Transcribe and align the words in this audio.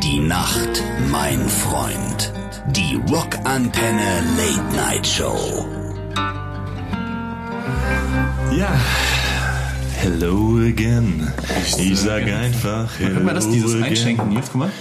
Die 0.04 0.20
Nacht, 0.20 0.84
mein 1.10 1.50
Freund. 1.50 2.32
Die 2.76 3.00
Rockantenne 3.10 4.24
Late 4.38 4.76
Night 4.76 5.08
Show. 5.08 5.66
Ja. 8.56 8.80
Hello 10.00 10.60
again. 10.60 11.34
Ich 11.80 12.00
sag 12.00 12.22
einfach 12.24 12.90
hello 13.00 13.16
Guck 13.16 13.24
mal, 13.24 13.34
dass 13.34 13.50
dieses 13.50 13.74
again. 13.74 13.84
Einschenken, 13.86 14.30
Nils, 14.30 14.50
guck 14.52 14.60
mal. 14.60 14.72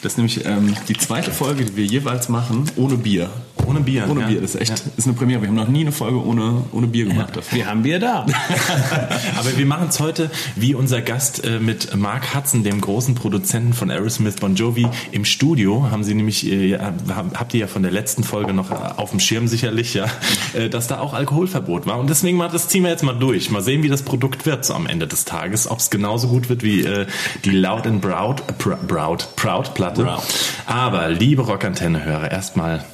Das 0.00 0.12
ist 0.12 0.16
nämlich 0.16 0.46
ähm, 0.46 0.74
die 0.88 0.96
zweite 0.96 1.30
Folge, 1.30 1.66
die 1.66 1.76
wir 1.76 1.84
jeweils 1.84 2.30
machen, 2.30 2.64
ohne 2.76 2.96
Bier. 2.96 3.28
Ohne 3.66 3.80
Bier. 3.80 4.06
Ohne 4.08 4.20
ja. 4.22 4.26
Bier, 4.28 4.40
das 4.40 4.54
ist 4.54 4.60
echt 4.60 4.82
ist 4.96 5.06
eine 5.06 5.14
Premiere. 5.14 5.40
Wir 5.42 5.48
haben 5.48 5.54
noch 5.56 5.68
nie 5.68 5.80
eine 5.80 5.92
Folge 5.92 6.24
ohne, 6.24 6.64
ohne 6.72 6.86
Bier 6.86 7.06
gemacht. 7.06 7.36
davor. 7.36 7.56
Wir 7.56 7.66
haben 7.66 7.82
Bier 7.82 7.98
da. 7.98 8.26
Aber 9.38 9.56
wir 9.56 9.66
machen 9.66 9.86
es 9.88 10.00
heute 10.00 10.30
wie 10.54 10.74
unser 10.74 11.00
Gast 11.02 11.44
äh, 11.44 11.58
mit 11.60 11.94
Mark 11.96 12.34
Hudson, 12.34 12.62
dem 12.62 12.80
großen 12.80 13.14
Produzenten 13.14 13.72
von 13.72 13.90
Aerosmith 13.90 14.36
Bon 14.36 14.54
Jovi, 14.54 14.86
im 15.12 15.24
Studio. 15.24 15.90
Haben 15.90 16.04
Sie 16.04 16.14
nämlich, 16.14 16.46
äh, 16.50 16.66
ja, 16.68 16.92
hab- 17.14 17.38
habt 17.38 17.54
ihr 17.54 17.60
ja 17.60 17.66
von 17.66 17.82
der 17.82 17.92
letzten 17.92 18.24
Folge 18.24 18.52
noch 18.52 18.70
äh, 18.70 18.74
auf 18.96 19.10
dem 19.10 19.20
Schirm 19.20 19.48
sicherlich, 19.48 19.94
ja, 19.94 20.06
äh, 20.54 20.68
dass 20.68 20.86
da 20.86 21.00
auch 21.00 21.12
Alkoholverbot 21.14 21.86
war. 21.86 21.98
Und 21.98 22.08
deswegen 22.10 22.36
mal, 22.36 22.48
das 22.48 22.68
ziehen 22.68 22.82
wir 22.84 22.90
jetzt 22.90 23.02
mal 23.02 23.14
durch. 23.18 23.50
Mal 23.50 23.62
sehen, 23.62 23.82
wie 23.82 23.88
das 23.88 24.02
Produkt 24.02 24.46
wird 24.46 24.64
so 24.64 24.74
am 24.74 24.86
Ende 24.86 25.06
des 25.06 25.24
Tages. 25.24 25.70
Ob 25.70 25.78
es 25.80 25.90
genauso 25.90 26.28
gut 26.28 26.48
wird 26.48 26.62
wie 26.62 26.82
äh, 26.82 27.06
die 27.44 27.50
Loud 27.50 27.86
and 27.86 28.00
Proud, 28.00 28.42
Pr- 28.58 28.76
Proud, 28.86 29.28
Proud 29.36 29.74
Platte. 29.74 30.04
Proud. 30.04 30.22
Aber 30.66 31.08
liebe 31.08 31.42
Rockantenne-Hörer, 31.42 32.30
erstmal 32.30 32.84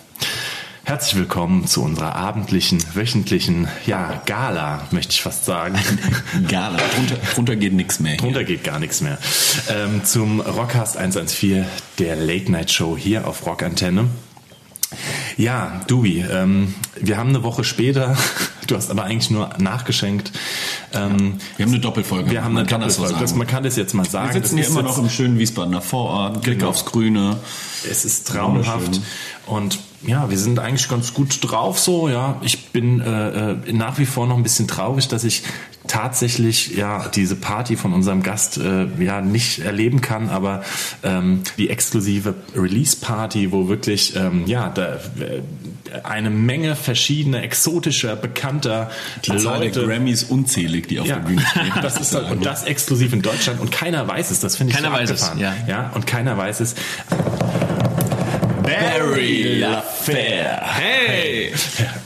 Herzlich 0.85 1.17
willkommen 1.17 1.67
zu 1.67 1.83
unserer 1.83 2.17
abendlichen, 2.17 2.83
wöchentlichen, 2.95 3.69
ja, 3.87 4.21
Gala, 4.27 4.83
möchte 4.91 5.13
ich 5.13 5.23
fast 5.23 5.45
sagen. 5.45 5.79
Gala. 6.49 6.79
Drunter, 6.95 7.17
drunter 7.35 7.57
geht 7.57 7.73
nichts 7.73 8.01
mehr. 8.01 8.13
Hier. 8.13 8.21
Drunter 8.21 8.45
geht 8.45 8.65
gar 8.65 8.79
nichts 8.81 9.01
mehr. 9.01 9.17
Ähm, 9.71 10.05
zum 10.05 10.41
Rockcast 10.41 10.97
114, 10.97 11.65
der 11.99 12.17
Late 12.17 12.51
Night 12.51 12.71
Show 12.73 12.97
hier 12.99 13.29
auf 13.29 13.47
Rockantenne. 13.47 14.09
Ja, 15.39 15.81
Dubi, 15.87 16.21
ähm, 16.29 16.75
wir 17.01 17.17
haben 17.17 17.31
eine 17.31 17.43
Woche 17.45 17.63
später, 17.65 18.17
du 18.67 18.77
hast 18.77 18.91
aber 18.91 19.05
eigentlich 19.05 19.31
nur 19.31 19.51
nachgeschenkt. 19.59 20.33
Ähm, 20.93 21.39
Wir 21.57 21.65
haben 21.65 21.73
eine 21.73 21.81
Doppelfolge. 21.81 22.31
wir 22.31 22.45
haben 22.45 22.55
Man 22.55 22.67
eine 22.69 22.85
das 22.85 22.97
so 22.97 23.03
Doppelfolge. 23.03 23.21
Das, 23.21 23.31
sagen. 23.31 23.39
man 23.39 23.47
kann 23.47 23.63
das 23.63 23.77
jetzt 23.77 23.95
mal 23.95 24.05
sagen. 24.05 24.35
Wir 24.35 24.43
sitzen 24.43 24.59
hier 24.59 24.67
immer 24.67 24.83
noch 24.83 24.99
im 24.99 25.09
schönen 25.09 25.39
Wiesbadener 25.39 25.81
Vorort, 25.81 26.43
Blick 26.43 26.59
Genau. 26.59 26.71
aufs 26.71 26.85
Grüne. 26.85 27.39
Es 27.89 28.05
ist 28.05 28.27
traumhaft 28.27 29.01
und 29.47 29.79
ja, 30.07 30.31
wir 30.31 30.39
sind 30.39 30.59
eigentlich 30.59 30.89
ganz 30.89 31.15
gut 31.15 31.39
drauf 31.43 31.79
so. 31.79 32.09
Ja, 32.09 32.41
ich 32.43 32.71
bin 32.71 33.01
äh, 33.01 33.53
äh, 33.53 33.73
nach 33.73 33.99
wie 33.99 34.07
vor 34.07 34.27
noch 34.27 34.37
ein 34.37 34.43
bisschen 34.43 34.69
traurig, 34.69 35.09
dass 35.09 35.25
ich 35.25 35.43
tatsächlich 35.87 36.77
ja 36.77 37.09
diese 37.09 37.37
Party 37.37 37.77
von 37.77 37.93
unserem 37.93 38.23
Gast 38.23 38.57
äh, 38.57 38.87
ja 38.99 39.21
nicht 39.21 39.61
erleben 39.61 40.01
kann, 40.01 40.29
aber 40.29 40.63
ähm, 41.03 41.43
die 41.59 41.71
exklusive 41.71 42.35
Release 42.55 42.97
Party, 42.97 43.53
wo 43.53 43.69
wirklich 43.69 44.17
ähm, 44.17 44.47
ja 44.47 44.69
da, 44.69 44.95
äh, 44.95 45.43
eine 46.05 46.31
Menge 46.31 46.77
verschiedener 46.77 47.43
exotischer 47.43 48.17
bekannter 48.17 48.91
Die 49.25 49.37
Zahl 49.37 49.61
der 49.61 49.69
Leute 49.69 49.87
Grammys 49.87 50.25
unzählig, 50.25 50.89
die 50.89 51.01
auf 51.01 51.07
ja, 51.07 51.17
der 51.17 51.23
Bühne 51.23 51.43
stehen. 51.43 51.73
das 51.83 52.01
ist 52.01 52.15
halt, 52.15 52.31
und 52.31 52.47
das 52.47 52.65
exklusiv 52.65 53.13
in 53.13 53.23
Deutschland 53.23 53.61
und 53.61 53.71
keiner 53.71 54.07
weiß 54.09 54.31
es. 54.31 54.41
Das 54.41 54.57
finde 54.57 54.73
ich 54.73 54.77
Keiner 54.77 54.95
so 54.95 55.01
weiß 55.01 55.11
es, 55.11 55.33
ja. 55.37 55.55
ja, 55.69 55.91
und 55.95 56.07
keiner 56.07 56.37
weiß 56.37 56.61
es. 56.61 56.75
Barry 58.81 59.59
LaFair. 59.61 60.61
Hey! 60.63 61.53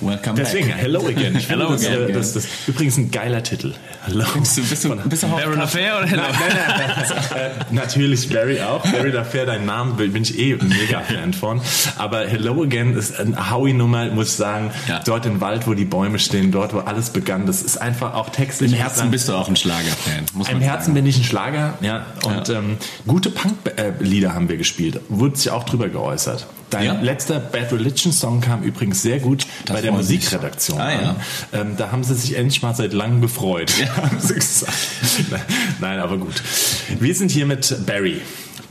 Welcome 0.00 0.34
Deswegen, 0.36 0.68
back. 0.68 0.78
hello 0.78 1.06
again. 1.06 1.36
Ich 1.36 1.48
Hello 1.48 1.68
finde, 1.68 1.82
das, 1.84 1.86
again. 1.86 2.08
äh, 2.08 2.12
das, 2.12 2.32
das 2.34 2.44
ist 2.44 2.68
übrigens 2.68 2.96
ein 2.96 3.10
geiler 3.10 3.42
Titel. 3.42 3.72
Hello. 4.04 4.24
Bist 4.38 4.56
du, 4.58 4.62
bist 4.62 4.84
du, 4.84 4.96
bist 4.96 5.22
du 5.22 5.28
Baron 5.28 5.60
Affair 5.60 5.98
oder 5.98 6.06
Hello? 6.06 6.22
Äh, 7.36 7.50
Natürlich 7.72 8.28
Barry 8.28 8.60
auch. 8.60 8.82
Barry 8.90 9.10
LaFair, 9.10 9.46
dein 9.46 9.64
Name 9.66 9.92
bin 9.94 10.22
ich 10.22 10.38
eh 10.38 10.54
ein 10.54 10.68
mega 10.68 11.00
Fan 11.02 11.32
von. 11.34 11.60
Aber 11.98 12.26
Hello 12.26 12.62
Again 12.62 12.96
ist 12.96 13.18
eine 13.18 13.50
Howie-Nummer, 13.50 14.06
muss 14.06 14.28
ich 14.30 14.34
sagen. 14.34 14.70
Ja. 14.88 15.00
Dort 15.04 15.26
im 15.26 15.40
Wald, 15.40 15.66
wo 15.66 15.74
die 15.74 15.84
Bäume 15.84 16.18
stehen, 16.18 16.50
dort, 16.52 16.74
wo 16.74 16.78
alles 16.80 17.10
begann. 17.10 17.46
Das 17.46 17.62
ist 17.62 17.76
einfach 17.78 18.14
auch 18.14 18.30
textlich. 18.30 18.72
Im 18.72 18.78
Herzen 18.78 19.10
bist 19.10 19.28
du 19.28 19.34
auch 19.34 19.48
ein 19.48 19.56
Schlagerfan. 19.56 20.24
Im 20.50 20.60
Herzen 20.60 20.84
sagen. 20.86 20.94
bin 20.94 21.06
ich 21.06 21.18
ein 21.18 21.24
Schlager, 21.24 21.74
ja. 21.80 22.06
Und 22.24 22.48
Ähm, 22.48 22.76
gute 23.06 23.30
Punk-Lieder 23.30 24.34
haben 24.34 24.48
wir 24.48 24.56
gespielt. 24.56 25.00
Wurde 25.08 25.36
sich 25.36 25.50
auch 25.50 25.64
drüber 25.64 25.88
geäußert. 25.88 26.46
Dein 26.70 26.84
Ja? 26.86 27.00
letzter 27.00 27.38
Bad 27.38 27.72
Religion 27.72 28.12
Song 28.12 28.40
kam 28.40 28.62
übrigens 28.62 29.02
sehr 29.02 29.20
gut 29.20 29.46
bei 29.68 29.80
der. 29.80 29.92
Musikredaktion 29.92 30.80
Ah, 30.80 30.90
ja. 30.92 30.98
an. 31.10 31.16
Ähm, 31.52 31.76
da 31.76 31.92
haben 31.92 32.02
sie 32.04 32.14
sich 32.14 32.36
endlich 32.36 32.62
mal 32.62 32.74
seit 32.74 32.92
langem 32.92 33.20
gefreut. 33.20 33.72
gesagt. 34.28 34.72
Nein, 35.80 36.00
aber 36.00 36.18
gut. 36.18 36.42
Wir 36.98 37.14
sind 37.14 37.30
hier 37.30 37.46
mit 37.46 37.86
Barry. 37.86 38.20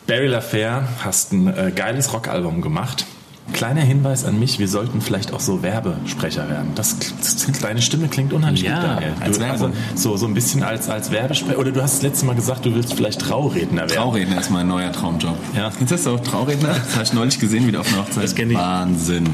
Barry 0.07 0.27
LaFair, 0.27 0.87
hast 1.03 1.31
ein 1.33 1.47
äh, 1.47 1.71
geiles 1.75 2.13
Rockalbum 2.13 2.61
gemacht. 2.61 3.05
Kleiner 3.53 3.81
Hinweis 3.81 4.25
an 4.25 4.39
mich, 4.39 4.59
wir 4.59 4.67
sollten 4.67 5.01
vielleicht 5.01 5.31
auch 5.31 5.39
so 5.39 5.61
Werbesprecher 5.61 6.49
werden. 6.49 6.71
Das, 6.75 6.97
das, 6.99 7.45
deine 7.61 7.81
Stimme 7.81 8.07
klingt 8.07 8.33
unheimlich 8.33 8.63
Ja, 8.63 8.75
gut, 8.79 8.83
Daniel. 8.89 9.13
als 9.21 9.37
Du, 9.37 9.45
also, 9.45 9.65
Werbung. 9.65 9.77
so, 9.95 10.17
so 10.17 10.25
ein 10.25 10.33
bisschen 10.33 10.63
als, 10.63 10.89
als 10.89 11.11
Werbesprecher. 11.11 11.59
Oder 11.59 11.71
du 11.71 11.81
hast 11.81 11.95
das 11.97 12.01
letzte 12.01 12.25
Mal 12.25 12.35
gesagt, 12.35 12.65
du 12.65 12.73
willst 12.73 12.93
vielleicht 12.95 13.21
Trauredner 13.21 13.81
werden. 13.83 13.93
Trauredner 13.95 14.39
ist 14.39 14.49
mein 14.49 14.67
neuer 14.67 14.91
Traumjob. 14.91 15.37
Ja. 15.55 15.69
Kennst 15.69 15.91
du 15.91 15.95
das 15.95 16.07
auch, 16.07 16.19
Trauredner? 16.21 16.69
Das 16.85 16.93
habe 16.95 17.03
ich 17.03 17.13
neulich 17.13 17.39
gesehen, 17.39 17.67
wieder 17.67 17.81
auf 17.81 17.87
einer 17.93 18.01
Hochzeit. 18.03 18.23
Das 18.23 18.35
kenn 18.35 18.49
ich. 18.49 18.57
Wahnsinn. 18.57 19.29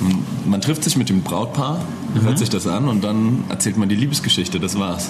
Man, 0.00 0.18
man 0.46 0.60
trifft 0.60 0.84
sich 0.84 0.96
mit 0.96 1.08
dem 1.08 1.22
Brautpaar, 1.22 1.80
hört 2.22 2.38
sich 2.38 2.48
das 2.48 2.66
an 2.66 2.88
und 2.88 3.02
dann 3.02 3.44
erzählt 3.48 3.76
man 3.76 3.88
die 3.88 3.96
Liebesgeschichte. 3.96 4.60
Das 4.60 4.78
war's. 4.78 5.08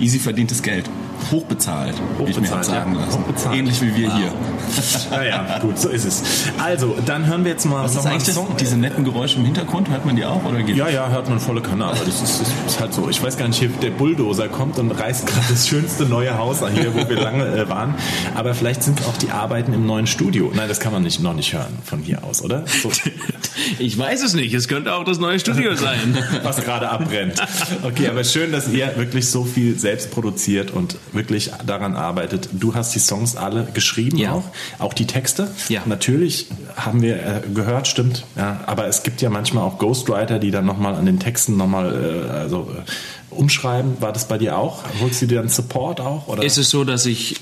Easy 0.00 0.18
verdientes 0.18 0.62
Geld. 0.62 0.88
Hochbezahlt, 1.30 1.94
wie 2.18 2.30
ich 2.30 2.40
mir 2.40 2.48
Hochbezahlt, 2.48 2.64
sagen 2.64 2.94
ja. 2.94 3.04
lassen. 3.04 3.20
Hochbezahlt. 3.20 3.56
Ähnlich 3.56 3.80
wie 3.82 3.96
wir 3.96 4.14
hier. 4.14 4.32
Naja, 5.10 5.58
gut, 5.60 5.78
so 5.78 5.88
ist 5.88 6.04
es. 6.04 6.22
Also, 6.62 6.96
dann 7.04 7.26
hören 7.26 7.44
wir 7.44 7.50
jetzt 7.50 7.64
mal 7.64 7.82
Was 7.84 7.94
noch 7.94 8.04
ist 8.04 8.06
eigentlich 8.06 8.34
das, 8.34 8.56
diese 8.60 8.76
netten 8.76 9.04
Geräusche 9.04 9.38
im 9.38 9.44
Hintergrund? 9.44 9.90
Hört 9.90 10.06
man 10.06 10.14
die 10.14 10.24
auch 10.24 10.44
oder 10.44 10.62
geht 10.62 10.76
Ja, 10.76 10.88
ja, 10.88 11.08
hört 11.08 11.28
man 11.28 11.40
volle 11.40 11.60
Kanne, 11.60 11.86
aber 11.86 11.98
das 12.04 12.22
ist, 12.22 12.40
das 12.40 12.48
ist 12.66 12.80
halt 12.80 12.94
so. 12.94 13.08
Ich 13.08 13.22
weiß 13.22 13.36
gar 13.36 13.48
nicht, 13.48 13.58
hier 13.58 13.70
der 13.82 13.90
Bulldozer 13.90 14.48
kommt 14.48 14.78
und 14.78 14.90
reißt 14.90 15.26
gerade 15.26 15.46
das 15.48 15.66
schönste 15.66 16.04
neue 16.04 16.38
Haus 16.38 16.62
an 16.62 16.72
hier, 16.72 16.94
wo 16.94 17.08
wir 17.08 17.16
lange 17.20 17.44
äh, 17.46 17.68
waren. 17.68 17.94
Aber 18.34 18.54
vielleicht 18.54 18.82
sind 18.82 19.00
auch 19.08 19.16
die 19.16 19.30
Arbeiten 19.30 19.72
im 19.72 19.86
neuen 19.86 20.06
Studio. 20.06 20.52
Nein, 20.54 20.68
das 20.68 20.78
kann 20.78 20.92
man 20.92 21.02
nicht, 21.02 21.20
noch 21.20 21.34
nicht 21.34 21.52
hören 21.52 21.78
von 21.84 22.00
hier 22.00 22.22
aus, 22.24 22.42
oder? 22.42 22.64
So, 22.82 22.90
Ich 23.78 23.96
weiß 23.96 24.22
es 24.22 24.34
nicht. 24.34 24.54
Es 24.54 24.68
könnte 24.68 24.94
auch 24.94 25.04
das 25.04 25.18
neue 25.18 25.38
Studio 25.38 25.74
sein. 25.74 26.16
was 26.42 26.56
gerade 26.62 26.88
abbrennt. 26.88 27.40
Okay, 27.82 28.08
aber 28.08 28.24
schön, 28.24 28.52
dass 28.52 28.68
ihr 28.68 28.92
wirklich 28.96 29.28
so 29.28 29.44
viel 29.44 29.78
selbst 29.78 30.10
produziert 30.10 30.70
und 30.70 30.96
wirklich 31.12 31.50
daran 31.66 31.96
arbeitet. 31.96 32.48
Du 32.52 32.74
hast 32.74 32.94
die 32.94 32.98
Songs 32.98 33.36
alle 33.36 33.64
geschrieben 33.74 34.16
Ja. 34.18 34.32
auch, 34.32 34.44
auch 34.78 34.94
die 34.94 35.06
Texte. 35.06 35.48
Ja. 35.68 35.82
Natürlich 35.86 36.46
haben 36.76 37.02
wir 37.02 37.16
äh, 37.16 37.40
gehört, 37.54 37.86
stimmt. 37.88 38.24
Ja, 38.36 38.60
aber 38.66 38.86
es 38.86 39.02
gibt 39.02 39.20
ja 39.22 39.30
manchmal 39.30 39.64
auch 39.64 39.78
Ghostwriter, 39.78 40.38
die 40.38 40.50
dann 40.50 40.66
nochmal 40.66 40.94
an 40.94 41.06
den 41.06 41.18
Texten 41.20 41.56
nochmal 41.56 42.26
äh, 42.26 42.30
also, 42.30 42.70
äh, 42.76 43.34
umschreiben. 43.34 44.00
War 44.00 44.12
das 44.12 44.28
bei 44.28 44.38
dir 44.38 44.56
auch? 44.58 44.82
Holst 45.00 45.22
du 45.22 45.26
dir 45.26 45.38
dann 45.38 45.48
Support 45.48 46.00
auch? 46.00 46.28
Oder? 46.28 46.42
Ist 46.42 46.58
es 46.58 46.70
so, 46.70 46.84
dass 46.84 47.06
ich 47.06 47.36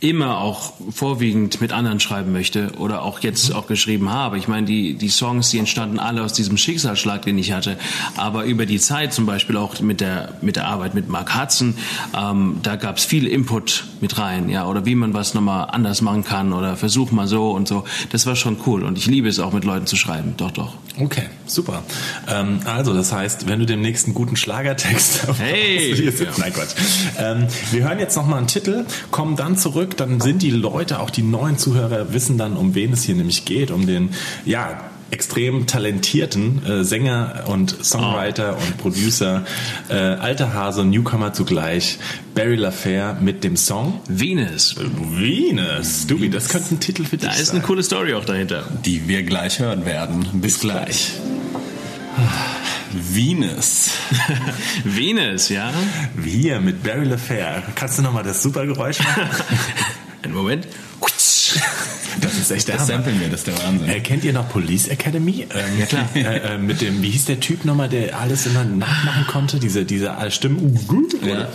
immer 0.00 0.38
auch 0.38 0.72
vorwiegend 0.90 1.60
mit 1.60 1.72
anderen 1.72 2.00
schreiben 2.00 2.32
möchte 2.32 2.72
oder 2.78 3.02
auch 3.02 3.20
jetzt 3.20 3.54
auch 3.54 3.66
geschrieben 3.66 4.10
habe. 4.10 4.38
Ich 4.38 4.48
meine, 4.48 4.66
die, 4.66 4.94
die 4.94 5.08
Songs, 5.10 5.50
die 5.50 5.58
entstanden 5.58 5.98
alle 5.98 6.22
aus 6.22 6.32
diesem 6.32 6.56
Schicksalsschlag, 6.56 7.22
den 7.22 7.36
ich 7.38 7.52
hatte. 7.52 7.76
Aber 8.16 8.44
über 8.44 8.64
die 8.64 8.78
Zeit, 8.78 9.12
zum 9.12 9.26
Beispiel 9.26 9.56
auch 9.58 9.78
mit 9.80 10.00
der, 10.00 10.34
mit 10.40 10.56
der 10.56 10.68
Arbeit 10.68 10.94
mit 10.94 11.08
Mark 11.08 11.38
Hudson, 11.38 11.74
ähm, 12.18 12.60
da 12.62 12.76
gab 12.76 12.96
es 12.96 13.04
viel 13.04 13.26
Input 13.26 13.84
mit 14.00 14.16
rein, 14.18 14.48
ja, 14.48 14.66
oder 14.66 14.86
wie 14.86 14.94
man 14.94 15.12
was 15.12 15.34
nochmal 15.34 15.68
anders 15.70 16.00
machen 16.00 16.24
kann 16.24 16.52
oder 16.54 16.76
versuch 16.76 17.10
mal 17.10 17.26
so 17.28 17.50
und 17.50 17.68
so. 17.68 17.84
Das 18.10 18.24
war 18.24 18.36
schon 18.36 18.56
cool 18.66 18.84
und 18.84 18.96
ich 18.96 19.06
liebe 19.06 19.28
es 19.28 19.38
auch 19.38 19.52
mit 19.52 19.64
Leuten 19.64 19.86
zu 19.86 19.96
schreiben. 19.96 20.32
Doch, 20.38 20.50
doch. 20.50 20.74
Okay, 20.98 21.24
super. 21.46 21.82
Ähm, 22.26 22.60
also, 22.64 22.94
das 22.94 23.12
heißt, 23.12 23.48
wenn 23.48 23.58
du 23.60 23.66
demnächst 23.66 24.06
einen 24.06 24.14
guten 24.14 24.36
Schlagertext 24.36 25.26
Hey! 25.38 25.94
Sitzt- 25.94 26.38
Nein, 26.38 26.52
Quatsch. 26.52 26.74
Ähm, 27.18 27.46
wir 27.70 27.82
hören 27.84 27.98
jetzt 27.98 28.16
nochmal 28.16 28.38
einen 28.38 28.46
Titel, 28.48 28.86
kommen 29.10 29.36
dann 29.36 29.56
zurück, 29.58 29.89
dann 29.96 30.20
sind 30.20 30.42
die 30.42 30.50
Leute, 30.50 31.00
auch 31.00 31.10
die 31.10 31.22
neuen 31.22 31.58
Zuhörer, 31.58 32.12
wissen 32.12 32.38
dann, 32.38 32.56
um 32.56 32.74
wen 32.74 32.92
es 32.92 33.02
hier 33.04 33.14
nämlich 33.14 33.44
geht, 33.44 33.70
um 33.70 33.86
den, 33.86 34.10
ja, 34.44 34.80
extrem 35.10 35.66
talentierten 35.66 36.64
äh, 36.64 36.84
Sänger 36.84 37.44
und 37.48 37.84
Songwriter 37.84 38.56
und 38.56 38.78
Producer, 38.78 39.44
äh, 39.88 39.94
alter 39.94 40.54
Hase, 40.54 40.84
Newcomer 40.84 41.32
zugleich, 41.32 41.98
Barry 42.34 42.56
LaFair 42.56 43.18
mit 43.20 43.42
dem 43.42 43.56
Song 43.56 44.00
Venus. 44.08 44.76
Venus. 44.78 46.06
Du, 46.06 46.16
das 46.28 46.48
könnte 46.48 46.74
ein 46.76 46.80
Titel 46.80 47.04
für 47.04 47.16
dich 47.16 47.28
Da 47.28 47.34
ist 47.34 47.48
sein. 47.48 47.56
eine 47.56 47.66
coole 47.66 47.82
Story 47.82 48.14
auch 48.14 48.24
dahinter. 48.24 48.64
Die 48.84 49.08
wir 49.08 49.22
gleich 49.24 49.58
hören 49.58 49.84
werden. 49.84 50.26
Bis 50.34 50.60
gleich. 50.60 51.12
Venus. 53.14 53.90
Venus, 54.84 55.48
ja? 55.48 55.72
Wir 56.14 56.60
mit 56.60 56.82
Barry 56.82 57.06
LaFair. 57.06 57.62
Kannst 57.74 57.98
du 57.98 58.02
nochmal 58.02 58.22
das 58.22 58.42
super 58.42 58.66
Geräusch 58.66 58.98
machen? 59.00 59.22
Einen 60.22 60.34
Moment. 60.34 60.66
Das 62.20 62.34
ist 62.34 62.50
echt 62.50 62.68
der 62.68 62.76
Das 62.76 62.82
Hammer. 62.88 62.94
samplen 63.02 63.20
wir, 63.20 63.28
das 63.28 63.40
ist 63.40 63.46
der 63.46 63.58
Wahnsinn. 63.58 63.88
Äh, 63.88 64.00
kennt 64.00 64.24
ihr 64.24 64.32
noch 64.32 64.48
Police 64.48 64.88
Academy? 64.88 65.46
Ähm, 65.54 65.78
ja 65.78 65.86
klar. 65.86 66.08
Äh, 66.14 66.54
äh, 66.54 66.58
mit 66.58 66.80
dem, 66.80 67.02
wie 67.02 67.10
hieß 67.10 67.24
der 67.24 67.40
Typ 67.40 67.64
nochmal, 67.64 67.88
der 67.88 68.18
alles 68.18 68.46
immer 68.46 68.64
nachmachen 68.64 69.26
konnte? 69.26 69.58
Diese, 69.58 69.84
diese 69.84 70.14
Stimmen. 70.30 70.78
Ja. 71.24 71.48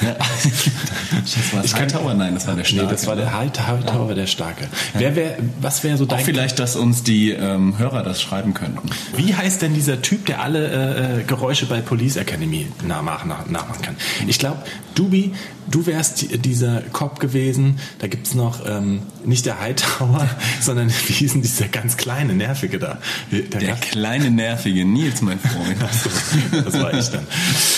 Das 0.00 1.52
war 1.52 1.62
das 1.62 1.74
Hightower? 1.74 2.14
Nein, 2.14 2.34
das 2.34 2.46
war 2.46 2.54
der 2.54 2.64
Starke. 2.64 2.86
Nee, 2.86 2.90
das 2.92 3.06
war 3.06 3.16
der 3.16 3.36
Hightower, 3.36 4.14
der 4.14 4.26
Starke. 4.26 4.66
Wer 4.94 5.16
wär, 5.16 5.36
was 5.60 5.84
wäre 5.84 5.96
so 5.96 6.04
Auch 6.04 6.08
dein... 6.08 6.20
vielleicht, 6.24 6.58
dass 6.58 6.76
uns 6.76 7.02
die 7.02 7.30
ähm, 7.30 7.78
Hörer 7.78 8.02
das 8.02 8.20
schreiben 8.22 8.54
könnten. 8.54 8.88
Wie 9.16 9.34
heißt 9.34 9.62
denn 9.62 9.74
dieser 9.74 10.02
Typ, 10.02 10.26
der 10.26 10.42
alle 10.42 10.68
äh, 10.68 11.20
äh, 11.20 11.24
Geräusche 11.24 11.66
bei 11.66 11.80
Police 11.80 12.16
Academy 12.16 12.66
nach, 12.86 13.02
nach, 13.02 13.46
nachmachen 13.48 13.82
kann? 13.82 13.96
Ich 14.26 14.38
glaube, 14.38 14.58
Dubi, 14.94 15.32
du 15.70 15.86
wärst 15.86 16.22
die- 16.22 16.38
dieser 16.38 16.80
Cop 16.92 17.20
gewesen. 17.20 17.78
Da 17.98 18.06
gibt's 18.06 18.34
noch 18.34 18.66
ähm, 18.66 19.02
nicht 19.28 19.46
der 19.46 19.60
Hightower, 19.60 20.28
sondern 20.60 20.90
wie 20.90 21.12
hieß 21.12 21.32
denn 21.32 21.42
dieser 21.42 21.68
ganz 21.68 21.96
kleine, 21.96 22.32
nervige 22.34 22.78
da? 22.78 22.98
Der, 23.30 23.60
Der 23.60 23.76
kleine, 23.76 24.30
nervige 24.30 24.84
Nils, 24.84 25.20
mein 25.22 25.38
Freund. 25.38 25.76
das 26.64 26.80
war 26.80 26.94
ich 26.94 27.08
dann. 27.08 27.26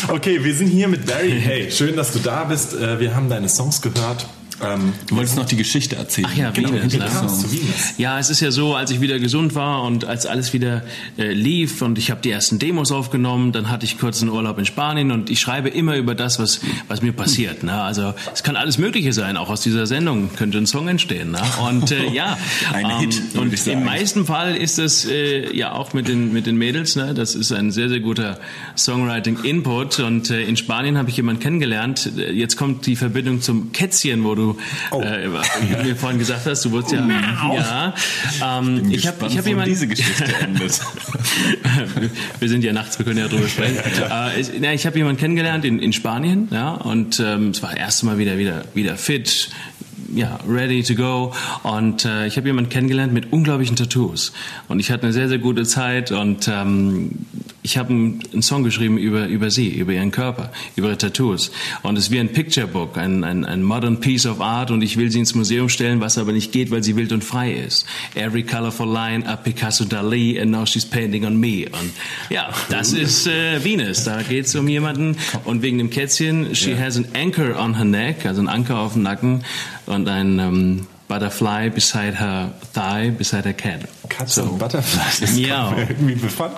Okay, 0.08 0.42
wir 0.44 0.54
sind 0.54 0.68
hier 0.68 0.88
mit 0.88 1.06
Barry. 1.06 1.40
Hey, 1.50 1.70
schön, 1.70 1.96
dass 1.96 2.12
du 2.12 2.18
da 2.18 2.44
bist. 2.44 2.74
Äh, 2.74 3.00
Wir 3.00 3.14
haben 3.14 3.28
deine 3.28 3.48
Songs 3.48 3.82
gehört. 3.82 4.26
Ähm, 4.62 4.92
Du 5.08 5.16
wolltest 5.16 5.36
noch 5.36 5.46
die 5.46 5.56
Geschichte 5.56 5.96
erzählen. 5.96 6.28
Ach 6.30 6.36
ja, 6.36 6.50
Genau, 6.50 6.72
Venus. 6.72 6.92
zu 6.92 7.52
Venus? 7.52 7.94
Ja, 7.98 8.18
es 8.18 8.30
ist 8.30 8.40
ja 8.40 8.50
so, 8.50 8.74
als 8.74 8.90
ich 8.90 9.00
wieder 9.00 9.18
gesund 9.18 9.54
war 9.54 9.82
und 9.84 10.04
als 10.04 10.26
alles 10.26 10.52
wieder 10.52 10.82
äh, 11.18 11.32
lief 11.32 11.82
und 11.82 11.98
ich 11.98 12.10
habe 12.10 12.20
die 12.20 12.30
ersten 12.30 12.58
Demos 12.58 12.92
aufgenommen, 12.92 13.52
dann 13.52 13.70
hatte 13.70 13.84
ich 13.86 13.98
kurz 13.98 14.20
einen 14.22 14.30
Urlaub 14.30 14.58
in 14.58 14.66
Spanien 14.66 15.10
und 15.12 15.30
ich 15.30 15.40
schreibe 15.40 15.68
immer 15.68 15.96
über 15.96 16.14
das, 16.14 16.38
was, 16.38 16.60
was 16.88 17.02
mir 17.02 17.12
passiert. 17.12 17.62
Ne? 17.62 17.72
Also 17.72 18.14
es 18.32 18.42
kann 18.42 18.56
alles 18.56 18.78
Mögliche 18.78 19.12
sein, 19.12 19.36
auch 19.36 19.48
aus 19.50 19.62
dieser 19.62 19.86
Sendung 19.86 20.30
könnte 20.36 20.58
ein 20.58 20.66
Song 20.66 20.88
entstehen. 20.88 21.30
Ne? 21.30 21.40
Und 21.68 21.90
äh, 21.90 22.08
ja, 22.10 22.36
Ein 22.72 22.98
Hit, 23.00 23.34
würde 23.34 23.40
und 23.40 23.54
ich 23.54 23.62
sagen. 23.62 23.78
im 23.78 23.84
meisten 23.84 24.26
Fall 24.26 24.56
ist 24.56 24.78
es 24.78 25.04
äh, 25.06 25.54
ja 25.56 25.72
auch 25.72 25.92
mit 25.94 26.08
den, 26.08 26.32
mit 26.32 26.46
den 26.46 26.56
Mädels, 26.56 26.96
ne? 26.96 27.14
das 27.14 27.34
ist 27.34 27.52
ein 27.52 27.70
sehr, 27.70 27.88
sehr 27.88 28.00
guter 28.00 28.38
Songwriting-Input 28.76 30.00
und 30.00 30.30
äh, 30.30 30.42
in 30.42 30.56
Spanien 30.56 30.98
habe 30.98 31.08
ich 31.10 31.16
jemanden 31.16 31.40
kennengelernt, 31.42 32.10
jetzt 32.16 32.56
kommt 32.56 32.86
die 32.86 32.96
Verbindung 32.96 33.40
zum 33.40 33.72
Kätzchen, 33.72 34.24
wo 34.24 34.34
du 34.34 34.49
Oh. 34.90 35.00
äh, 35.00 35.28
wie 35.60 35.74
du 35.74 35.82
mir 35.82 35.96
vorhin 35.96 36.18
gesagt 36.18 36.46
hast, 36.46 36.64
du 36.64 36.72
wurdest 36.72 36.92
ja, 36.92 37.06
ja 37.54 37.94
ähm, 38.58 38.90
ich 38.90 39.06
habe 39.06 39.26
ich 39.26 39.38
hab 39.38 39.46
jemanden, 39.46 39.70
diese 39.70 39.86
Geschichte 39.86 40.34
endet. 40.40 40.80
wir 42.40 42.48
sind 42.48 42.64
ja 42.64 42.72
nachts, 42.72 42.98
wir 42.98 43.06
können 43.06 43.18
ja 43.18 43.28
drüber 43.28 43.48
sprechen. 43.48 43.76
äh, 44.10 44.40
ich 44.40 44.50
na, 44.60 44.72
ich 44.72 44.86
habe 44.86 44.96
jemanden 44.98 45.20
kennengelernt 45.20 45.64
in, 45.64 45.78
in 45.78 45.92
Spanien, 45.92 46.48
ja, 46.50 46.72
und 46.72 47.20
ähm, 47.20 47.50
es 47.50 47.62
war 47.62 47.70
das 47.70 47.78
erste 47.78 48.06
Mal 48.06 48.18
wieder 48.18 48.38
wieder 48.38 48.64
wieder 48.74 48.96
fit, 48.96 49.50
ja, 50.14 50.38
ready 50.48 50.82
to 50.82 50.94
go. 50.94 51.32
Und 51.62 52.04
äh, 52.04 52.26
ich 52.26 52.36
habe 52.36 52.48
jemanden 52.48 52.70
kennengelernt 52.70 53.12
mit 53.12 53.32
unglaublichen 53.32 53.76
Tattoos. 53.76 54.32
Und 54.68 54.80
ich 54.80 54.90
hatte 54.90 55.04
eine 55.04 55.12
sehr, 55.12 55.28
sehr 55.28 55.38
gute 55.38 55.64
Zeit 55.64 56.12
und 56.12 56.48
ähm, 56.48 57.26
ich 57.62 57.76
habe 57.76 57.90
einen, 57.90 58.20
einen 58.32 58.42
Song 58.42 58.64
geschrieben 58.64 58.96
über, 58.96 59.26
über 59.26 59.50
sie, 59.50 59.68
über 59.68 59.92
ihren 59.92 60.10
Körper, 60.10 60.50
über 60.76 60.88
ihre 60.88 60.98
Tattoos. 60.98 61.50
Und 61.82 61.98
es 61.98 62.04
ist 62.04 62.10
wie 62.10 62.18
ein 62.18 62.30
Picture 62.30 62.66
Book, 62.66 62.96
ein, 62.96 63.22
ein, 63.24 63.44
ein 63.44 63.62
modern 63.62 64.00
piece 64.00 64.26
of 64.26 64.40
art 64.40 64.70
und 64.70 64.82
ich 64.82 64.96
will 64.96 65.10
sie 65.10 65.18
ins 65.18 65.34
Museum 65.34 65.68
stellen, 65.68 66.00
was 66.00 66.16
aber 66.16 66.32
nicht 66.32 66.52
geht, 66.52 66.70
weil 66.70 66.82
sie 66.82 66.96
wild 66.96 67.12
und 67.12 67.22
frei 67.22 67.52
ist. 67.52 67.86
Every 68.14 68.42
colorful 68.42 68.86
line, 68.86 69.26
a 69.26 69.36
Picasso 69.36 69.84
Dali 69.84 70.40
and 70.40 70.50
now 70.50 70.64
she's 70.64 70.86
painting 70.86 71.24
on 71.24 71.38
me. 71.38 71.66
Und 71.66 71.92
ja, 72.30 72.50
das 72.70 72.92
ist 72.92 73.26
äh, 73.26 73.62
Venus. 73.62 74.04
Da 74.04 74.22
geht 74.22 74.46
es 74.46 74.54
um 74.54 74.66
jemanden 74.66 75.16
und 75.44 75.62
wegen 75.62 75.78
dem 75.78 75.90
Kätzchen, 75.90 76.54
she 76.54 76.76
has 76.78 76.96
an 76.96 77.06
anchor 77.14 77.58
on 77.58 77.76
her 77.76 77.84
neck, 77.84 78.24
also 78.24 78.40
ein 78.40 78.48
Anker 78.48 78.78
auf 78.78 78.94
dem 78.94 79.02
Nacken 79.02 79.44
und 79.86 80.08
ein 80.08 80.38
ähm, 80.38 80.86
Butterfly 81.10 81.70
beside 81.70 82.20
her 82.20 82.52
thigh, 82.72 83.10
beside 83.10 83.42
her 83.42 83.52
cat. 83.52 83.80
Katze 84.08 84.44
und 84.44 84.58
Butterfly. 84.60 85.00
Das 85.20 85.32
Miau. 85.34 85.64
kommt 85.66 85.76
mir 85.76 85.90
irgendwie 85.90 86.14
bekannt, 86.14 86.52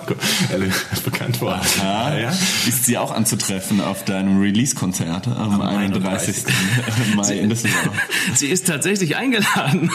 äh, 0.51 0.99
bekannt 1.03 1.37
vor. 1.37 1.59
Ja, 1.81 2.15
ja. 2.15 2.29
Ist 2.29 2.85
sie 2.85 2.99
auch 2.99 3.11
anzutreffen 3.11 3.81
auf 3.81 4.05
deinem 4.05 4.39
Release-Konzert 4.39 5.27
am, 5.27 5.59
31. 5.59 6.35
Mai 7.15 7.39
in 7.39 7.49
Düsseldorf. 7.49 7.95
Sie 8.35 8.47
ist 8.47 8.67
tatsächlich 8.67 9.15
eingeladen. 9.15 9.89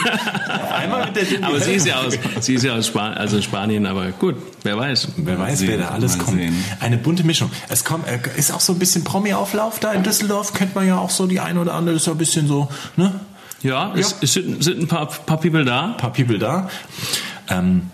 Einmal 0.73 1.05
mit 1.05 1.15
der 1.15 1.23
Ding- 1.23 1.43
aber 1.43 1.59
sie 1.61 1.71
ist 1.73 1.87
ja 1.87 2.01
aus, 2.01 2.17
sie 2.41 2.55
ist 2.55 2.63
ja 2.63 2.75
aus 2.75 2.87
Span 2.87 3.13
also 3.13 3.41
Spanien, 3.41 3.85
aber 3.85 4.11
gut, 4.11 4.35
wer 4.63 4.77
weiß. 4.77 5.07
Wer 5.17 5.39
weiß, 5.39 5.59
sehen, 5.59 5.69
wer 5.69 5.77
da 5.77 5.87
alles 5.89 6.17
kommt. 6.19 6.37
sehen. 6.37 6.53
Eine 6.81 6.97
bunte 6.97 7.23
Mischung. 7.23 7.49
Es 7.69 7.85
kommt, 7.85 8.07
äh, 8.09 8.19
ist 8.35 8.51
auch 8.51 8.59
so 8.59 8.73
ein 8.73 8.79
bisschen 8.79 9.05
Promi-Auflauf 9.05 9.79
da 9.79 9.93
in 9.93 10.03
Düsseldorf. 10.03 10.53
Kennt 10.53 10.75
man 10.75 10.85
ja 10.85 10.97
auch 10.97 11.09
so 11.11 11.27
die 11.27 11.39
eine 11.39 11.61
oder 11.61 11.75
andere. 11.75 11.95
Ist 11.95 12.07
ja 12.07 12.11
ein 12.11 12.17
bisschen 12.17 12.47
so, 12.47 12.67
ne? 12.97 13.13
Ja, 13.61 13.93
es, 13.95 14.15
es 14.21 14.33
sind, 14.33 14.63
sind 14.63 14.81
ein 14.81 14.87
paar, 14.87 15.07
paar 15.07 15.39
People 15.39 15.65
da. 15.65 15.87
Ein 15.87 15.97
paar 15.97 16.13
People 16.13 16.39
da. 16.39 16.69
Ähm, 17.49 17.91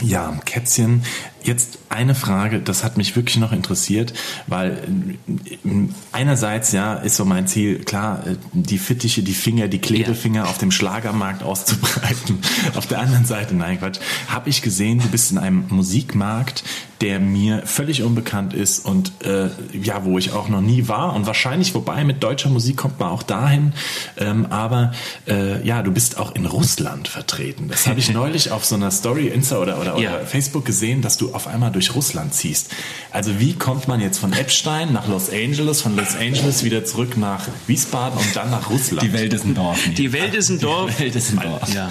ja, 0.00 0.36
Kätzchen. 0.44 1.02
Jetzt 1.44 1.78
eine 1.90 2.14
Frage, 2.14 2.58
das 2.58 2.84
hat 2.84 2.96
mich 2.96 3.14
wirklich 3.16 3.36
noch 3.36 3.52
interessiert, 3.52 4.14
weil 4.46 4.72
äh, 4.72 5.68
einerseits 6.10 6.72
ja 6.72 6.94
ist 6.94 7.16
so 7.16 7.24
mein 7.24 7.46
Ziel, 7.46 7.80
klar, 7.84 8.26
äh, 8.26 8.36
die 8.52 8.78
Fittiche, 8.78 9.22
die 9.22 9.34
Finger, 9.34 9.68
die 9.68 9.78
Klebefinger 9.78 10.48
auf 10.48 10.58
dem 10.58 10.70
Schlagermarkt 10.70 11.42
auszubreiten. 11.42 12.38
auf 12.74 12.86
der 12.86 13.00
anderen 13.00 13.26
Seite, 13.26 13.54
nein 13.54 13.78
Quatsch, 13.78 13.98
habe 14.28 14.48
ich 14.48 14.62
gesehen, 14.62 15.00
du 15.00 15.08
bist 15.08 15.32
in 15.32 15.38
einem 15.38 15.66
Musikmarkt, 15.68 16.64
der 17.02 17.20
mir 17.20 17.66
völlig 17.66 18.02
unbekannt 18.02 18.54
ist 18.54 18.86
und 18.86 19.12
äh, 19.24 19.50
ja, 19.78 20.04
wo 20.04 20.16
ich 20.16 20.32
auch 20.32 20.48
noch 20.48 20.62
nie 20.62 20.88
war 20.88 21.14
und 21.14 21.26
wahrscheinlich, 21.26 21.74
wobei 21.74 22.04
mit 22.04 22.22
deutscher 22.22 22.48
Musik 22.48 22.78
kommt 22.78 22.98
man 23.00 23.10
auch 23.10 23.22
dahin, 23.22 23.74
ähm, 24.16 24.46
aber 24.48 24.92
äh, 25.28 25.62
ja, 25.66 25.82
du 25.82 25.90
bist 25.92 26.16
auch 26.16 26.34
in 26.34 26.46
Russland 26.46 27.08
vertreten. 27.08 27.68
Das 27.68 27.86
habe 27.86 27.98
ich 27.98 28.10
neulich 28.14 28.50
auf 28.52 28.64
so 28.64 28.76
einer 28.76 28.90
Story, 28.90 29.26
Insta 29.26 29.58
oder, 29.58 29.78
oder, 29.80 29.98
Ja. 29.98 30.16
oder 30.16 30.26
Facebook 30.26 30.64
gesehen, 30.64 31.02
dass 31.02 31.18
du 31.18 31.33
auf 31.34 31.46
einmal 31.46 31.70
durch 31.70 31.94
Russland 31.94 32.34
ziehst. 32.34 32.70
Also 33.10 33.40
wie 33.40 33.54
kommt 33.54 33.88
man 33.88 34.00
jetzt 34.00 34.18
von 34.18 34.32
Epstein 34.32 34.92
nach 34.92 35.08
Los 35.08 35.30
Angeles, 35.30 35.80
von 35.80 35.96
Los 35.96 36.14
Angeles 36.14 36.64
wieder 36.64 36.84
zurück 36.84 37.16
nach 37.16 37.46
Wiesbaden 37.66 38.18
und 38.18 38.36
dann 38.36 38.50
nach 38.50 38.70
Russland? 38.70 39.02
Die 39.02 39.12
Welt 39.12 39.32
ist 39.32 39.44
ein 39.44 39.54
Dorf. 39.54 39.84
Nils. 39.86 39.96
Die 39.96 40.12
Welt 40.12 40.34
ist 40.34 40.48
ein 40.50 40.60
Dorf. 40.60 40.90
Die 40.96 41.02
Welt 41.02 41.16
ist 41.16 41.32
ein 41.32 41.40
Dorf. 41.40 41.74
Ja. 41.74 41.90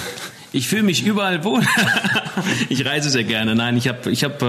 Ich 0.56 0.68
fühle 0.68 0.84
mich 0.84 1.04
überall 1.04 1.44
wohl. 1.44 1.62
ich 2.70 2.86
reise 2.86 3.10
sehr 3.10 3.24
gerne. 3.24 3.56
Nein, 3.56 3.76
ich 3.76 3.88
habe 3.88 4.12
ich 4.12 4.24
hab, 4.24 4.42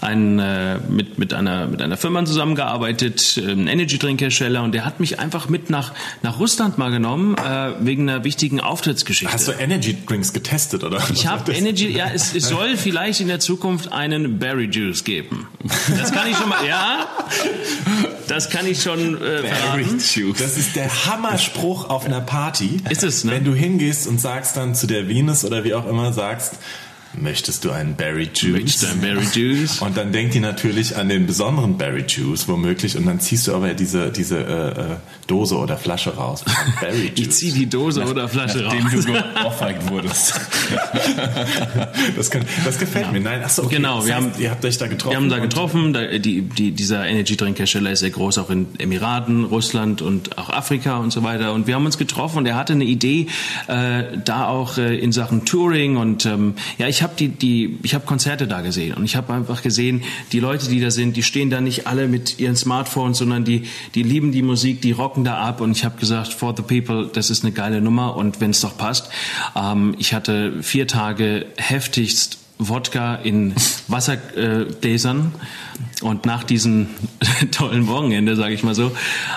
ein, 0.00 0.38
äh, 0.38 0.78
mit, 0.88 1.18
mit, 1.18 1.34
einer, 1.34 1.66
mit 1.66 1.82
einer 1.82 1.96
Firma 1.96 2.24
zusammengearbeitet, 2.24 3.36
äh, 3.38 3.52
ein 3.52 3.66
Energy-Drink-Hersteller, 3.66 4.62
und 4.62 4.72
der 4.72 4.84
hat 4.84 5.00
mich 5.00 5.18
einfach 5.18 5.48
mit 5.48 5.70
nach, 5.70 5.92
nach 6.22 6.38
Russland 6.38 6.78
mal 6.78 6.90
genommen, 6.90 7.36
äh, 7.36 7.72
wegen 7.80 8.08
einer 8.08 8.24
wichtigen 8.24 8.60
Auftrittsgeschichte. 8.60 9.32
Hast 9.32 9.48
du 9.48 9.52
Energy 9.52 9.96
Drinks 10.06 10.32
getestet 10.32 10.84
oder? 10.84 11.02
Ich 11.12 11.26
habe 11.26 11.52
Energy, 11.52 11.88
ja, 11.88 12.06
es, 12.12 12.34
es 12.34 12.48
soll 12.48 12.76
vielleicht 12.76 13.20
in 13.20 13.28
der 13.28 13.40
Zukunft 13.40 13.92
einen 13.92 14.38
Berry 14.38 14.68
Juice 14.70 15.04
geben. 15.04 15.48
Das 15.98 16.12
kann 16.12 16.30
ich 16.30 16.36
schon 16.36 16.48
mal, 16.48 16.66
ja, 16.66 17.06
das 18.28 18.50
kann 18.50 18.66
ich 18.66 18.82
schon 18.82 19.20
äh, 19.20 19.42
verraten. 19.42 19.98
Das 20.38 20.56
ist 20.56 20.76
der 20.76 21.06
Hammerspruch 21.06 21.88
auf 21.90 22.04
einer 22.04 22.20
Party. 22.20 22.78
Ist 22.88 23.02
es, 23.02 23.24
ne? 23.24 23.32
Wenn 23.32 23.44
du 23.44 23.54
hingehst 23.54 24.06
und 24.06 24.20
sagst 24.20 24.56
dann 24.56 24.74
zu 24.74 24.86
der 24.86 25.08
Venus 25.08 25.44
oder 25.44 25.64
wie 25.64 25.74
auch 25.74 25.88
immer, 25.88 26.12
sagst, 26.12 26.54
möchtest 27.22 27.64
du 27.64 27.70
einen 27.70 27.94
Berry 27.94 28.30
Juice? 28.34 28.52
Möchtest 28.52 28.82
du 28.82 28.86
einen 28.88 29.00
Berry 29.00 29.26
Juice? 29.32 29.78
Und 29.82 29.96
dann 29.96 30.12
denkt 30.12 30.34
die 30.34 30.40
natürlich 30.40 30.96
an 30.96 31.08
den 31.08 31.26
besonderen 31.26 31.76
Berry 31.78 32.04
Juice 32.06 32.48
womöglich 32.48 32.96
und 32.96 33.06
dann 33.06 33.20
ziehst 33.20 33.46
du 33.48 33.54
aber 33.54 33.74
diese, 33.74 34.10
diese 34.10 34.38
äh, 34.38 34.80
äh, 34.92 34.96
Dose 35.26 35.56
oder 35.56 35.76
Flasche 35.76 36.14
raus. 36.16 36.44
Berry 36.80 37.12
Juice. 37.14 37.18
Ich 37.18 37.30
zieh 37.30 37.52
die 37.52 37.66
Dose 37.66 38.04
oder 38.04 38.28
Flasche 38.28 38.64
raus. 38.64 38.74
Nachdem 38.82 39.02
du 39.02 39.12
geohrfeigt 39.12 39.88
wurdest. 39.90 40.34
das, 42.16 42.30
kann, 42.30 42.42
das 42.64 42.78
gefällt 42.78 43.12
mir. 43.12 43.20
Nein, 43.20 43.42
achso, 43.42 43.62
okay. 43.64 43.76
Genau, 43.76 43.98
das 43.98 44.06
wir 44.06 44.14
heißt, 44.16 44.26
haben- 44.26 44.42
ihr 44.42 44.50
habt 44.50 44.64
euch 44.64 44.78
da 44.78 44.86
getroffen. 44.86 45.10
Wir 45.12 45.16
haben 45.16 45.28
da 45.28 45.38
getroffen. 45.38 45.92
Da, 45.92 46.18
die, 46.18 46.42
die, 46.42 46.72
dieser 46.72 47.06
Energy-Drink-Hersteller 47.06 47.90
ist 47.92 48.00
sehr 48.00 48.10
groß, 48.10 48.38
auch 48.38 48.50
in 48.50 48.66
Emiraten, 48.78 49.44
Russland 49.44 50.02
und 50.02 50.38
auch 50.38 50.50
Afrika 50.50 50.98
und 50.98 51.12
so 51.12 51.22
weiter. 51.22 51.52
Und 51.52 51.66
wir 51.66 51.74
haben 51.74 51.86
uns 51.86 51.98
getroffen 51.98 52.38
und 52.38 52.46
er 52.46 52.56
hatte 52.56 52.72
eine 52.72 52.84
Idee, 52.84 53.26
äh, 53.66 54.04
da 54.24 54.48
auch 54.48 54.78
äh, 54.78 54.96
in 54.98 55.12
Sachen 55.12 55.44
Touring 55.44 55.96
und 55.96 56.26
ähm, 56.26 56.54
ja, 56.78 56.88
ich 56.88 57.02
habe 57.02 57.07
die, 57.18 57.28
die, 57.28 57.78
ich 57.82 57.94
habe 57.94 58.06
Konzerte 58.06 58.46
da 58.46 58.60
gesehen 58.60 58.94
und 58.94 59.04
ich 59.04 59.16
habe 59.16 59.32
einfach 59.32 59.62
gesehen, 59.62 60.02
die 60.32 60.40
Leute, 60.40 60.68
die 60.68 60.80
da 60.80 60.90
sind, 60.90 61.16
die 61.16 61.22
stehen 61.22 61.50
da 61.50 61.60
nicht 61.60 61.86
alle 61.86 62.08
mit 62.08 62.38
ihren 62.38 62.56
Smartphones, 62.56 63.18
sondern 63.18 63.44
die, 63.44 63.64
die 63.94 64.02
lieben 64.02 64.32
die 64.32 64.42
Musik, 64.42 64.80
die 64.80 64.92
rocken 64.92 65.24
da 65.24 65.38
ab. 65.38 65.60
Und 65.60 65.72
ich 65.72 65.84
habe 65.84 65.98
gesagt, 65.98 66.32
for 66.32 66.54
the 66.56 66.62
people, 66.62 67.08
das 67.12 67.30
ist 67.30 67.44
eine 67.44 67.52
geile 67.52 67.80
Nummer 67.80 68.16
und 68.16 68.40
wenn 68.40 68.50
es 68.50 68.60
doch 68.60 68.76
passt. 68.76 69.10
Ähm, 69.54 69.94
ich 69.98 70.14
hatte 70.14 70.62
vier 70.62 70.86
Tage 70.86 71.46
heftigst 71.56 72.38
Wodka 72.58 73.14
in 73.16 73.54
Wassergläsern. 73.88 75.32
Und 76.02 76.26
nach 76.26 76.42
diesem 76.44 76.88
tollen 77.52 77.86
Wochenende, 77.86 78.34
sage 78.36 78.54
ich 78.54 78.62
mal 78.64 78.74
so, 78.74 78.90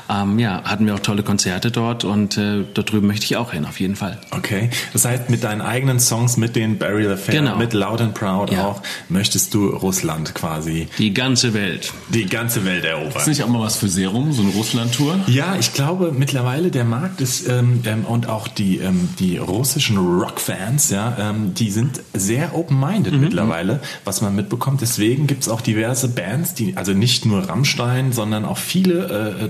ähm, 0.09 0.39
ja, 0.39 0.63
hatten 0.63 0.85
wir 0.87 0.95
auch 0.95 0.99
tolle 0.99 1.21
Konzerte 1.23 1.69
dort 1.71 2.03
und 2.03 2.37
äh, 2.37 2.63
dort 2.73 2.91
drüben 2.91 3.05
möchte 3.07 3.25
ich 3.25 3.35
auch 3.37 3.51
hin, 3.53 3.65
auf 3.65 3.79
jeden 3.79 3.95
Fall. 3.95 4.19
Okay, 4.31 4.69
das 4.93 5.05
heißt, 5.05 5.29
mit 5.29 5.43
deinen 5.43 5.61
eigenen 5.61 5.99
Songs, 5.99 6.37
mit 6.37 6.55
den 6.55 6.77
Barry 6.79 7.07
Affair, 7.07 7.35
Genau. 7.35 7.57
mit 7.57 7.73
Loud 7.73 8.01
and 8.01 8.13
Proud 8.15 8.51
Ja. 8.51 8.65
auch, 8.65 8.81
möchtest 9.09 9.53
du 9.53 9.67
Russland 9.69 10.33
quasi 10.33 10.87
Die 10.97 11.13
ganze 11.13 11.53
Welt. 11.53 11.93
die 12.09 12.25
ganze 12.25 12.65
Welt 12.65 12.83
Ist 12.85 12.89
erobern. 12.89 13.23
nicht 13.29 13.43
auch 13.43 13.47
mal 13.49 13.61
was 13.61 13.75
für 13.77 13.87
Serum, 13.87 14.31
so 14.31 14.41
eine 14.41 14.51
Russland-Tour? 14.51 15.19
Ja, 15.27 15.55
ich 15.59 15.73
glaube 15.73 16.11
mittlerweile 16.11 16.71
der 16.71 16.85
Markt 16.85 17.21
ist 17.21 17.47
ähm, 17.47 17.81
ähm, 17.85 18.05
und 18.05 18.27
auch 18.29 18.47
die 18.47 18.77
ähm, 18.79 19.09
die 19.19 19.37
russischen 19.37 19.97
Rockfans, 19.97 20.89
ja, 20.89 21.15
ähm, 21.19 21.53
die 21.53 21.69
sind 21.69 22.01
sehr 22.13 22.55
open-minded. 22.55 23.10
Wird 23.11 23.21
mittlerweile, 23.21 23.79
was 24.05 24.21
man 24.21 24.35
mitbekommt. 24.35 24.81
Deswegen 24.81 25.27
gibt's 25.27 25.47
auch 25.49 25.61
diverse 25.61 26.07
Bands, 26.09 26.53
die, 26.53 26.77
also 26.77 26.93
nicht 26.93 27.25
nur 27.25 27.47
Rammstein, 27.49 28.11
sondern 28.13 28.45
auch 28.45 28.57
viele 28.57 29.49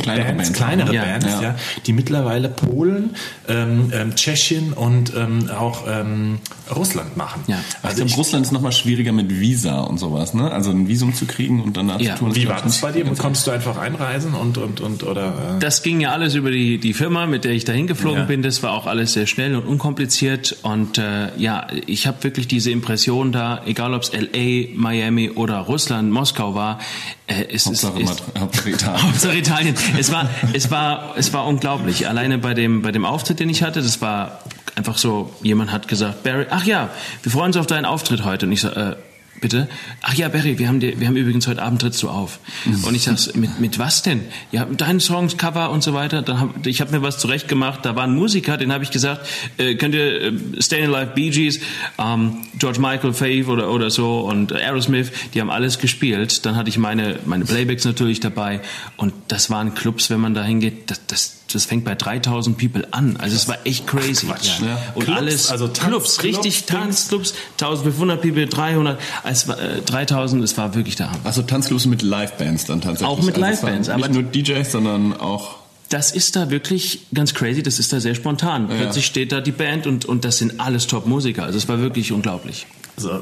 Kleinere 0.00 0.28
Bands, 0.28 0.44
Bands. 0.44 0.52
kleinere 0.52 0.94
Ja, 0.94 1.04
Bands, 1.04 1.26
ja. 1.26 1.42
ja, 1.42 1.54
die 1.86 1.92
mittlerweile 1.92 2.48
Polen, 2.48 3.10
ähm, 3.48 3.90
ähm, 3.92 4.14
Tschechien 4.14 4.72
und 4.72 5.12
ähm, 5.16 5.50
auch 5.50 5.84
ähm, 5.88 6.38
Russland 6.74 7.16
machen. 7.16 7.42
Ja. 7.48 7.58
ich 7.68 7.84
Also 7.84 7.96
glaube, 7.96 8.10
ich, 8.10 8.16
Russland 8.16 8.46
ist 8.46 8.52
nochmal 8.52 8.72
schwieriger 8.72 9.12
mit 9.12 9.28
Visa 9.40 9.80
und 9.80 9.98
sowas, 9.98 10.32
ne? 10.34 10.50
Also 10.50 10.70
ein 10.70 10.86
Visum 10.88 11.14
zu 11.14 11.26
kriegen 11.26 11.60
und 11.62 11.76
danach 11.76 12.00
Ja. 12.00 12.14
zu 12.14 12.20
tun. 12.24 12.36
wie 12.36 12.48
war 12.48 12.60
das 12.62 12.78
bei 12.80 12.92
dir? 12.92 13.04
Konntest 13.18 13.46
du 13.46 13.50
einfach 13.50 13.76
einreisen 13.78 14.34
und 14.34 14.56
und 14.58 14.80
und 14.80 15.02
oder? 15.02 15.56
Äh, 15.56 15.60
Das 15.60 15.82
ging 15.82 16.00
ja 16.00 16.12
alles 16.12 16.34
über 16.34 16.50
die, 16.50 16.78
die 16.78 16.94
Firma, 16.94 17.26
mit 17.26 17.44
der 17.44 17.52
ich 17.52 17.64
dahin 17.64 17.86
geflogen 17.86 18.20
Ja. 18.20 18.26
bin. 18.26 18.42
Das 18.42 18.62
war 18.62 18.72
auch 18.72 18.86
alles 18.86 19.12
sehr 19.14 19.26
schnell 19.26 19.56
und 19.56 19.66
unkompliziert. 19.66 20.56
Und 20.62 20.98
äh, 20.98 21.28
ja, 21.36 21.66
ich 21.86 22.06
habe 22.06 22.22
wirklich 22.22 22.46
diese 22.48 22.70
Impression 22.70 22.99
da, 23.06 23.62
egal 23.66 23.94
ob 23.94 24.02
es 24.02 24.12
LA, 24.12 24.74
Miami 24.74 25.30
oder 25.30 25.58
Russland, 25.58 26.10
Moskau 26.10 26.54
war, 26.54 26.78
äh, 27.26 27.44
es 27.52 27.66
Hauptsache, 27.66 28.00
ist, 28.00 28.22
Hauptsache 28.38 28.70
Italien. 28.70 29.02
Hauptsache 29.06 29.36
Italien. 29.36 29.74
Es 29.98 30.12
war, 30.12 30.28
es 30.52 30.70
war, 30.70 31.14
es 31.16 31.32
war 31.32 31.46
unglaublich. 31.46 32.08
Alleine 32.08 32.38
bei 32.38 32.54
dem, 32.54 32.82
bei 32.82 32.92
dem 32.92 33.04
Auftritt, 33.04 33.40
den 33.40 33.48
ich 33.48 33.62
hatte, 33.62 33.82
das 33.82 34.00
war 34.00 34.40
einfach 34.76 34.98
so, 34.98 35.32
jemand 35.42 35.72
hat 35.72 35.88
gesagt, 35.88 36.22
Barry, 36.22 36.46
ach 36.50 36.64
ja, 36.64 36.90
wir 37.22 37.32
freuen 37.32 37.48
uns 37.48 37.56
auf 37.56 37.66
deinen 37.66 37.84
Auftritt 37.84 38.24
heute. 38.24 38.46
Und 38.46 38.52
ich 38.52 38.60
so, 38.60 38.68
äh, 38.68 38.96
bitte? 39.40 39.68
Ach 40.02 40.14
ja, 40.14 40.28
Barry, 40.28 40.58
wir 40.58 40.68
haben, 40.68 40.80
dir, 40.80 40.98
wir 41.00 41.06
haben 41.06 41.16
übrigens 41.16 41.46
heute 41.46 41.62
Abend 41.62 41.80
trittst 41.80 42.02
du 42.02 42.08
auf. 42.08 42.40
Und 42.82 42.94
ich 42.94 43.02
sag, 43.02 43.34
mit, 43.36 43.60
mit 43.60 43.78
was 43.78 44.02
denn? 44.02 44.22
Ja, 44.52 44.64
deinen 44.64 45.00
Songs, 45.00 45.36
Cover 45.36 45.70
und 45.70 45.82
so 45.82 45.94
weiter. 45.94 46.22
Dann 46.22 46.40
hab, 46.40 46.66
ich 46.66 46.80
habe 46.80 46.92
mir 46.92 47.02
was 47.02 47.18
zurecht 47.18 47.48
gemacht. 47.48 47.80
Da 47.84 47.96
war 47.96 48.04
ein 48.04 48.14
Musiker, 48.14 48.56
den 48.56 48.72
habe 48.72 48.84
ich 48.84 48.90
gesagt, 48.90 49.26
äh, 49.58 49.74
könnt 49.74 49.94
ihr 49.94 50.22
äh, 50.22 50.32
Stayin' 50.58 50.94
Alive 50.94 51.12
Bee 51.14 51.30
Gees, 51.30 51.60
ähm, 51.98 52.38
George 52.58 52.80
Michael, 52.80 53.12
Faith 53.12 53.48
oder, 53.48 53.70
oder 53.70 53.90
so 53.90 54.20
und 54.20 54.52
Aerosmith, 54.52 55.10
die 55.34 55.40
haben 55.40 55.50
alles 55.50 55.78
gespielt. 55.78 56.44
Dann 56.46 56.56
hatte 56.56 56.68
ich 56.68 56.78
meine, 56.78 57.18
meine 57.24 57.44
Playbacks 57.44 57.84
natürlich 57.84 58.20
dabei. 58.20 58.60
Und 58.96 59.12
das 59.28 59.50
waren 59.50 59.74
Clubs, 59.74 60.10
wenn 60.10 60.20
man 60.20 60.34
da 60.34 60.44
hingeht, 60.44 60.90
das, 60.90 61.06
das, 61.06 61.39
das 61.54 61.64
fängt 61.64 61.84
bei 61.84 61.94
3000 61.94 62.56
People 62.58 62.86
an. 62.92 63.16
Also 63.18 63.36
es 63.36 63.48
war 63.48 63.58
echt 63.64 63.86
crazy. 63.86 64.26
Quatsch, 64.26 64.60
ja. 64.60 64.66
ne? 64.66 64.78
Und 64.94 65.04
Clubs, 65.04 65.18
alles, 65.18 65.50
also 65.50 65.68
Tanz- 65.68 65.86
Clubs, 65.88 66.22
richtig 66.22 66.66
Clubs, 66.66 66.82
Tanzclubs, 66.82 67.34
1500 67.60 68.20
People, 68.22 68.46
300, 68.46 68.98
es 69.24 69.48
war, 69.48 69.58
äh, 69.60 69.80
3000, 69.82 70.42
es 70.44 70.56
war 70.58 70.74
wirklich 70.74 70.96
da. 70.96 71.10
Also 71.24 71.42
Tanzclubs 71.42 71.86
mit 71.86 72.02
Livebands 72.02 72.64
dann 72.66 72.80
tatsächlich. 72.80 73.08
Auch 73.08 73.22
mit 73.22 73.34
also 73.36 73.46
Livebands, 73.46 73.88
waren 73.88 74.02
aber- 74.02 74.08
Nicht 74.12 74.20
nur 74.22 74.30
DJs, 74.56 74.70
sondern 74.72 75.12
auch 75.20 75.56
Das 75.88 76.12
ist 76.12 76.36
da 76.36 76.50
wirklich 76.50 77.06
ganz 77.12 77.34
crazy, 77.34 77.62
das 77.64 77.78
ist 77.80 77.92
da 77.92 77.98
sehr 78.00 78.14
spontan. 78.14 78.68
Plötzlich 78.68 79.06
steht 79.06 79.32
da 79.32 79.40
die 79.40 79.50
Band 79.52 79.86
und, 79.88 80.04
und 80.04 80.24
das 80.24 80.38
sind 80.38 80.60
alles 80.60 80.86
Top-Musiker. 80.86 81.42
Also 81.44 81.58
es 81.58 81.68
war 81.68 81.80
wirklich 81.80 82.12
unglaublich. 82.12 82.66
also, 82.96 83.20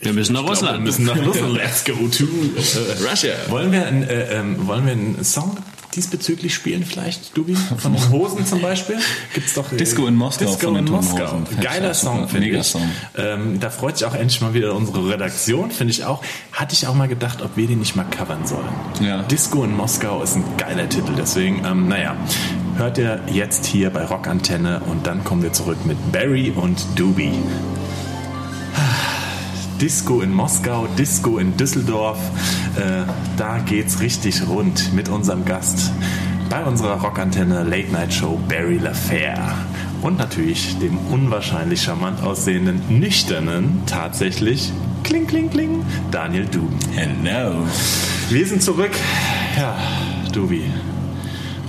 Wir 0.00 0.12
müssen 0.12 0.32
nach 0.32 0.42
Russland. 0.42 0.78
Wir 0.78 0.80
müssen 0.80 1.04
nach 1.04 1.16
Russland. 1.26 1.54
Let's 1.54 1.84
go 1.84 1.92
to 1.92 2.24
äh, 2.24 3.08
Russia. 3.08 3.34
Wollen 3.48 3.70
wir, 3.70 3.86
ein, 3.86 4.02
äh, 4.02 4.38
ähm, 4.40 4.66
wollen 4.66 4.84
wir 4.86 4.92
einen 4.92 5.24
Song 5.24 5.56
diesbezüglich 5.96 6.54
spielen 6.54 6.84
vielleicht, 6.84 7.36
Dubi? 7.36 7.54
Von 7.54 7.92
den 7.92 8.10
Hosen 8.10 8.46
zum 8.46 8.60
Beispiel? 8.60 8.96
Gibt's 9.34 9.54
doch 9.54 9.70
Disco 9.70 10.06
in 10.06 10.14
Moskau 10.14 10.44
Disco 10.44 10.74
in 10.74 10.84
Moskau. 10.84 11.42
Geiler 11.60 11.94
Song, 11.94 12.28
finde 12.28 12.48
ich. 12.48 12.66
Song. 12.66 12.88
Ähm, 13.16 13.60
da 13.60 13.70
freut 13.70 13.98
sich 13.98 14.06
auch 14.06 14.14
endlich 14.14 14.40
mal 14.40 14.54
wieder 14.54 14.74
unsere 14.74 15.08
Redaktion, 15.08 15.70
finde 15.70 15.92
ich 15.92 16.04
auch. 16.04 16.22
Hatte 16.52 16.74
ich 16.74 16.86
auch 16.86 16.94
mal 16.94 17.08
gedacht, 17.08 17.42
ob 17.42 17.56
wir 17.56 17.66
den 17.66 17.78
nicht 17.78 17.96
mal 17.96 18.04
covern 18.04 18.46
sollen. 18.46 18.68
Ja. 19.00 19.22
Disco 19.22 19.64
in 19.64 19.76
Moskau 19.76 20.22
ist 20.22 20.36
ein 20.36 20.44
geiler 20.56 20.88
Titel, 20.88 21.12
deswegen, 21.16 21.64
ähm, 21.64 21.88
naja, 21.88 22.16
hört 22.76 22.98
ihr 22.98 23.20
jetzt 23.30 23.66
hier 23.66 23.90
bei 23.90 24.04
Rockantenne 24.04 24.80
und 24.86 25.06
dann 25.06 25.24
kommen 25.24 25.42
wir 25.42 25.52
zurück 25.52 25.84
mit 25.84 26.12
Barry 26.12 26.52
und 26.54 26.84
Doobie. 26.96 27.32
Disco 29.84 30.22
in 30.22 30.32
Moskau, 30.32 30.86
Disco 30.96 31.36
in 31.36 31.58
Düsseldorf. 31.58 32.18
Äh, 32.74 33.04
da 33.36 33.58
geht's 33.58 34.00
richtig 34.00 34.48
rund 34.48 34.94
mit 34.94 35.10
unserem 35.10 35.44
Gast 35.44 35.92
bei 36.48 36.64
unserer 36.64 37.02
Rockantenne 37.02 37.64
Late 37.64 37.92
Night 37.92 38.14
Show 38.14 38.40
Barry 38.48 38.78
LaFair. 38.78 39.36
Und 40.00 40.16
natürlich 40.16 40.78
dem 40.78 40.96
unwahrscheinlich 41.10 41.82
charmant 41.82 42.22
aussehenden, 42.22 42.80
nüchternen, 42.88 43.82
tatsächlich, 43.84 44.72
kling, 45.02 45.26
kling, 45.26 45.50
kling, 45.50 45.84
Daniel 46.10 46.46
Duben. 46.46 46.78
Hello. 46.94 47.66
Wir 48.30 48.46
sind 48.46 48.62
zurück. 48.62 48.92
Ja, 49.54 49.76
Dubi, 50.32 50.64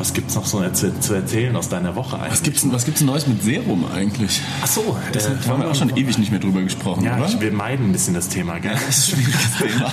was 0.05 0.13
gibt's 0.13 0.35
noch 0.35 0.45
so 0.45 0.63
zu 0.69 1.13
erzählen 1.15 1.55
aus 1.55 1.67
deiner 1.67 1.95
Woche 1.95 2.17
eigentlich? 2.17 2.31
Was 2.33 2.43
gibt's, 2.43 2.61
denn- 2.61 2.71
was 2.73 2.85
gibt's 2.85 3.01
Neues 3.01 3.25
mit 3.25 3.41
Serum 3.41 3.85
eigentlich? 3.91 4.39
Ach 4.61 4.67
so, 4.67 4.95
Das 5.13 5.25
äh, 5.25 5.31
haben 5.47 5.61
wir 5.63 5.71
auch 5.71 5.75
schon 5.75 5.95
ewig 5.97 6.19
nicht 6.19 6.29
mehr 6.29 6.39
drüber 6.39 6.61
gesprochen, 6.61 7.03
Ja, 7.03 7.17
oder? 7.17 7.41
wir 7.41 7.51
meiden 7.51 7.87
ein 7.87 7.91
bisschen 7.91 8.13
das 8.13 8.29
Thema, 8.29 8.59
gell? 8.59 8.73
das 8.85 8.97
ist 8.99 9.13
ein 9.13 9.19
schwieriges 9.23 9.57
Thema. 9.57 9.91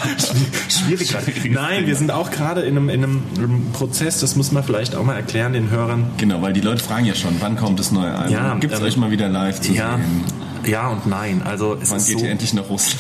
Schwierig 0.69 1.09
gerade. 1.09 1.25
Nein, 1.51 1.75
Thema. 1.77 1.87
wir 1.87 1.97
sind 1.97 2.11
auch 2.11 2.31
gerade 2.31 2.61
in 2.61 2.77
einem, 2.77 2.89
in 2.91 3.03
einem 3.05 3.73
Prozess, 3.73 4.21
das 4.21 4.37
muss 4.37 4.53
man 4.53 4.63
vielleicht 4.65 4.95
auch 4.95 5.05
mal 5.05 5.15
erklären 5.17 5.55
den 5.55 5.71
Hörern. 5.71 6.05
Genau, 6.19 6.43
weil 6.43 6.53
die 6.53 6.61
Leute 6.61 6.85
fragen 6.85 7.07
ja 7.07 7.15
schon, 7.15 7.35
wann 7.41 7.57
kommt 7.57 7.81
das 7.81 7.91
neue 7.91 8.13
Album? 8.15 8.33
Ja, 8.35 8.55
Gibt's 8.57 8.79
ähm, 8.81 8.85
euch 8.85 8.97
mal 8.99 9.11
wieder 9.11 9.31
live 9.31 9.61
zu 9.63 9.73
Ja, 9.73 9.97
sehen? 9.97 10.05
Ja 10.67 10.89
und 10.89 11.07
nein. 11.07 11.43
Also 11.43 11.77
es 11.81 11.91
Wann 11.91 11.99
ist 11.99 12.09
geht 12.09 12.19
so, 12.19 12.25
ihr 12.25 12.31
endlich 12.31 12.53
nach 12.55 12.69
Russland? 12.69 12.93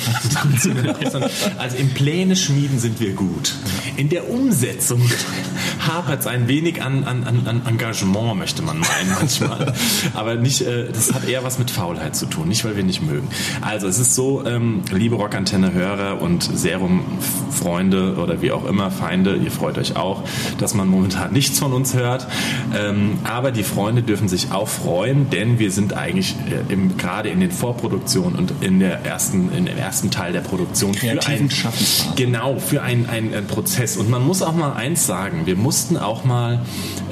Also 1.58 1.76
im 1.76 1.90
Pläne 1.90 2.36
schmieden 2.36 2.78
sind 2.78 3.00
wir 3.00 3.12
gut. 3.12 3.54
In 3.96 4.08
der 4.08 4.28
Umsetzung 4.28 5.02
hapert 5.86 6.20
es 6.20 6.26
ein 6.26 6.48
wenig 6.48 6.82
an, 6.82 7.04
an, 7.04 7.24
an, 7.24 7.62
Engagement, 7.66 8.36
möchte 8.36 8.62
man 8.62 8.78
meinen 8.78 9.10
manchmal. 9.18 9.72
Aber 10.14 10.36
nicht, 10.36 10.62
äh, 10.62 10.88
das 10.92 11.12
hat 11.12 11.28
eher 11.28 11.44
was 11.44 11.58
mit 11.58 11.70
Faulheit 11.70 12.16
zu 12.16 12.26
tun, 12.26 12.48
nicht 12.48 12.64
weil 12.64 12.76
wir 12.76 12.84
nicht 12.84 13.02
mögen. 13.02 13.28
Also 13.60 13.86
es 13.86 13.98
ist 13.98 14.14
so, 14.14 14.44
ähm, 14.44 14.82
liebe 14.90 15.16
Rockantenne-Hörer 15.16 16.20
und 16.20 16.42
Serum-Freunde 16.42 18.16
oder 18.16 18.42
wie 18.42 18.52
auch 18.52 18.64
immer, 18.64 18.90
Feinde, 18.90 19.36
ihr 19.36 19.50
freut 19.50 19.78
euch 19.78 19.96
auch, 19.96 20.24
dass 20.58 20.74
man 20.74 20.88
momentan 20.88 21.32
nichts 21.32 21.58
von 21.58 21.72
uns 21.72 21.94
hört. 21.94 22.26
Ähm, 22.74 23.18
aber 23.24 23.50
die 23.52 23.64
Freunde 23.64 24.02
dürfen 24.02 24.28
sich 24.28 24.52
auch 24.52 24.68
freuen, 24.68 25.30
denn 25.30 25.58
wir 25.58 25.70
sind 25.70 25.94
eigentlich 25.94 26.34
äh, 26.50 26.72
im, 26.72 26.96
gerade 26.96 27.28
in 27.28 27.40
den 27.40 27.51
Vorproduktionen 27.52 28.36
und 28.36 28.52
in 28.60 28.80
der 28.80 29.04
ersten, 29.04 29.52
in 29.52 29.66
dem 29.66 29.78
ersten 29.78 30.10
Teil 30.10 30.32
der 30.32 30.40
Produktion 30.40 30.94
für 30.94 31.06
Kreativen 31.06 31.46
ein, 31.46 31.50
Schaffensphase. 31.50 32.14
Genau, 32.16 32.58
für 32.58 32.82
einen 32.82 33.08
ein 33.08 33.46
Prozess. 33.46 33.96
Und 33.96 34.10
man 34.10 34.26
muss 34.26 34.42
auch 34.42 34.54
mal 34.54 34.72
eins 34.72 35.06
sagen, 35.06 35.42
wir 35.46 35.56
mussten 35.56 35.96
auch 35.96 36.24
mal 36.24 36.60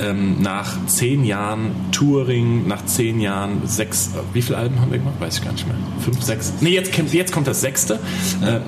ähm, 0.01 0.41
nach 0.43 0.87
zehn 0.87 1.25
Jahren 1.25 1.71
Touring, 1.93 2.67
nach 2.67 2.85
zehn 2.87 3.21
Jahren 3.21 3.63
sechs, 3.67 4.11
wie 4.33 4.43
viele 4.43 4.59
Alben 4.59 4.81
haben 4.81 4.91
wir 4.91 4.99
gemacht? 4.99 5.15
Weiß 5.21 5.39
ich 5.39 5.45
gar 5.45 5.53
nicht 5.53 5.67
mehr. 5.67 5.77
Fünf, 6.01 6.23
sechs? 6.23 6.53
Nee, 6.61 6.71
jetzt, 6.71 6.93
kommt- 6.95 7.13
jetzt 7.13 7.33
kommt 7.33 7.47
das 7.47 7.61
sechste, 7.61 8.01
äh, 8.43 8.61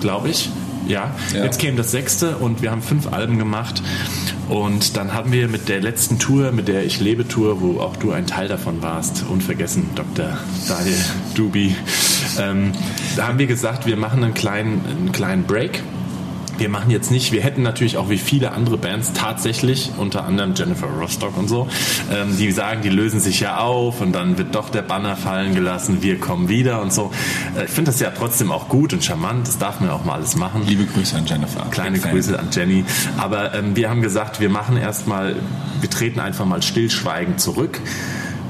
glaube 0.00 0.28
ich. 0.28 0.48
Ja. 0.86 1.14
Ja. 1.34 1.44
jetzt 1.44 1.58
käme 1.58 1.76
das 1.76 1.90
sechste 1.90 2.36
und 2.36 2.62
wir 2.62 2.70
haben 2.70 2.82
fünf 2.82 3.12
Alben 3.12 3.38
gemacht. 3.38 3.82
Und 4.48 4.96
dann 4.96 5.12
haben 5.12 5.32
wir 5.32 5.48
mit 5.48 5.68
der 5.68 5.80
letzten 5.80 6.18
Tour, 6.18 6.52
mit 6.52 6.68
der 6.68 6.84
Ich 6.84 7.00
lebe 7.00 7.26
Tour, 7.26 7.60
wo 7.60 7.80
auch 7.80 7.96
du 7.96 8.12
ein 8.12 8.26
Teil 8.26 8.46
davon 8.48 8.80
warst, 8.80 9.24
unvergessen, 9.28 9.90
Dr. 9.96 10.38
Daniel 10.68 11.04
Dubi, 11.34 11.74
ähm, 12.38 12.72
da 13.16 13.28
haben 13.28 13.38
wir 13.38 13.46
gesagt, 13.46 13.86
wir 13.86 13.96
machen 13.96 14.22
einen 14.22 14.34
kleinen, 14.34 14.84
einen 14.86 15.12
kleinen 15.12 15.44
Break. 15.44 15.82
Wir 16.58 16.68
machen 16.68 16.90
jetzt 16.90 17.10
nicht, 17.10 17.32
wir 17.32 17.42
hätten 17.42 17.62
natürlich 17.62 17.96
auch 17.96 18.08
wie 18.08 18.18
viele 18.18 18.52
andere 18.52 18.78
Bands 18.78 19.12
tatsächlich, 19.12 19.92
unter 19.98 20.24
anderem 20.24 20.54
Jennifer 20.54 20.86
Rostock 20.86 21.36
und 21.36 21.48
so, 21.48 21.68
ähm, 22.12 22.36
die 22.36 22.50
sagen, 22.52 22.82
die 22.82 22.88
lösen 22.88 23.20
sich 23.20 23.40
ja 23.40 23.58
auf 23.58 24.00
und 24.00 24.12
dann 24.12 24.38
wird 24.38 24.54
doch 24.54 24.70
der 24.70 24.82
Banner 24.82 25.16
fallen 25.16 25.54
gelassen, 25.54 26.02
wir 26.02 26.18
kommen 26.18 26.48
wieder 26.48 26.80
und 26.80 26.92
so. 26.92 27.12
Äh, 27.56 27.64
ich 27.64 27.70
finde 27.70 27.90
das 27.90 28.00
ja 28.00 28.10
trotzdem 28.10 28.50
auch 28.50 28.68
gut 28.68 28.92
und 28.92 29.04
charmant, 29.04 29.46
das 29.46 29.58
darf 29.58 29.80
man 29.80 29.90
auch 29.90 30.04
mal 30.04 30.14
alles 30.14 30.36
machen. 30.36 30.62
Liebe 30.66 30.86
Grüße 30.86 31.16
an 31.16 31.26
Jennifer. 31.26 31.66
Kleine. 31.70 31.98
Grüße 31.98 32.38
an 32.38 32.48
Jenny. 32.52 32.84
Aber 33.16 33.54
ähm, 33.54 33.76
wir 33.76 33.90
haben 33.90 34.02
gesagt, 34.02 34.40
wir 34.40 34.48
machen 34.48 34.76
erstmal, 34.76 35.36
wir 35.80 35.90
treten 35.90 36.20
einfach 36.20 36.44
mal 36.44 36.62
stillschweigend 36.62 37.40
zurück. 37.40 37.80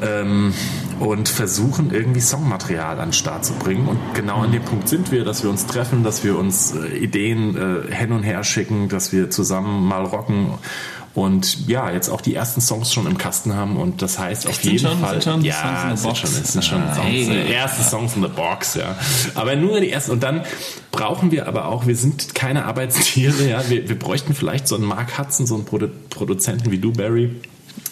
Ähm, 0.03 0.53
und 1.01 1.29
versuchen 1.29 1.93
irgendwie 1.93 2.21
Songmaterial 2.21 2.99
an 2.99 3.09
den 3.09 3.13
Start 3.13 3.45
zu 3.45 3.53
bringen. 3.55 3.87
Und 3.87 3.99
genau 4.15 4.39
an 4.43 4.53
dem 4.53 4.63
Punkt 4.63 4.89
sind 4.89 5.13
wir, 5.13 5.25
dass 5.25 5.43
wir 5.43 5.51
uns 5.51 5.67
treffen, 5.67 6.03
dass 6.05 6.25
wir 6.25 6.39
uns 6.39 6.73
äh, 6.75 6.97
Ideen 6.97 7.57
äh, 7.89 7.95
hin 7.95 8.13
und 8.13 8.23
her 8.23 8.45
schicken, 8.45 8.89
dass 8.89 9.13
wir 9.13 9.31
zusammen 9.31 9.85
mal 9.85 10.05
rocken 10.05 10.51
und 11.15 11.67
ja, 11.67 11.91
jetzt 11.91 12.11
auch 12.11 12.21
die 12.21 12.35
ersten 12.35 12.61
Songs 12.61 12.93
schon 12.93 13.07
im 13.07 13.17
Kasten 13.17 13.55
haben 13.55 13.77
und 13.77 14.03
das 14.03 14.19
heißt 14.19 14.47
auf 14.47 14.63
jeden 14.63 14.79
schon- 14.79 14.99
Fall 15.01 15.15
sind 15.15 15.23
schon 15.25 15.43
ja, 15.43 15.55
Songs 15.55 15.83
in 15.83 15.89
the 15.89 15.95
es 15.95 16.03
sind 16.03 16.11
box? 16.11 16.21
schon, 16.21 16.45
sind 16.45 16.65
schon 16.65 16.95
Songs, 16.95 17.29
hey. 17.29 17.53
erste 17.53 17.83
Songs 17.83 18.17
in 18.17 18.23
the 18.23 18.29
Box, 18.29 18.75
ja. 18.75 18.95
Aber 19.35 19.57
nur 19.57 19.81
die 19.81 19.91
ersten 19.91 20.11
und 20.13 20.23
dann 20.23 20.43
brauchen 20.93 21.31
wir 21.31 21.49
aber 21.49 21.69
auch, 21.69 21.87
wir 21.87 21.97
sind 21.97 22.35
keine 22.35 22.67
Arbeitstiere, 22.67 23.49
ja, 23.49 23.63
wir, 23.71 23.89
wir 23.89 23.99
bräuchten 23.99 24.35
vielleicht 24.35 24.69
so 24.69 24.75
einen 24.75 24.85
Mark 24.85 25.19
Hudson, 25.19 25.47
so 25.47 25.55
einen 25.55 25.65
Produ 25.65 25.89
Produzenten 26.11 26.71
wie 26.71 26.79
du, 26.79 26.93
Barry, 26.93 27.35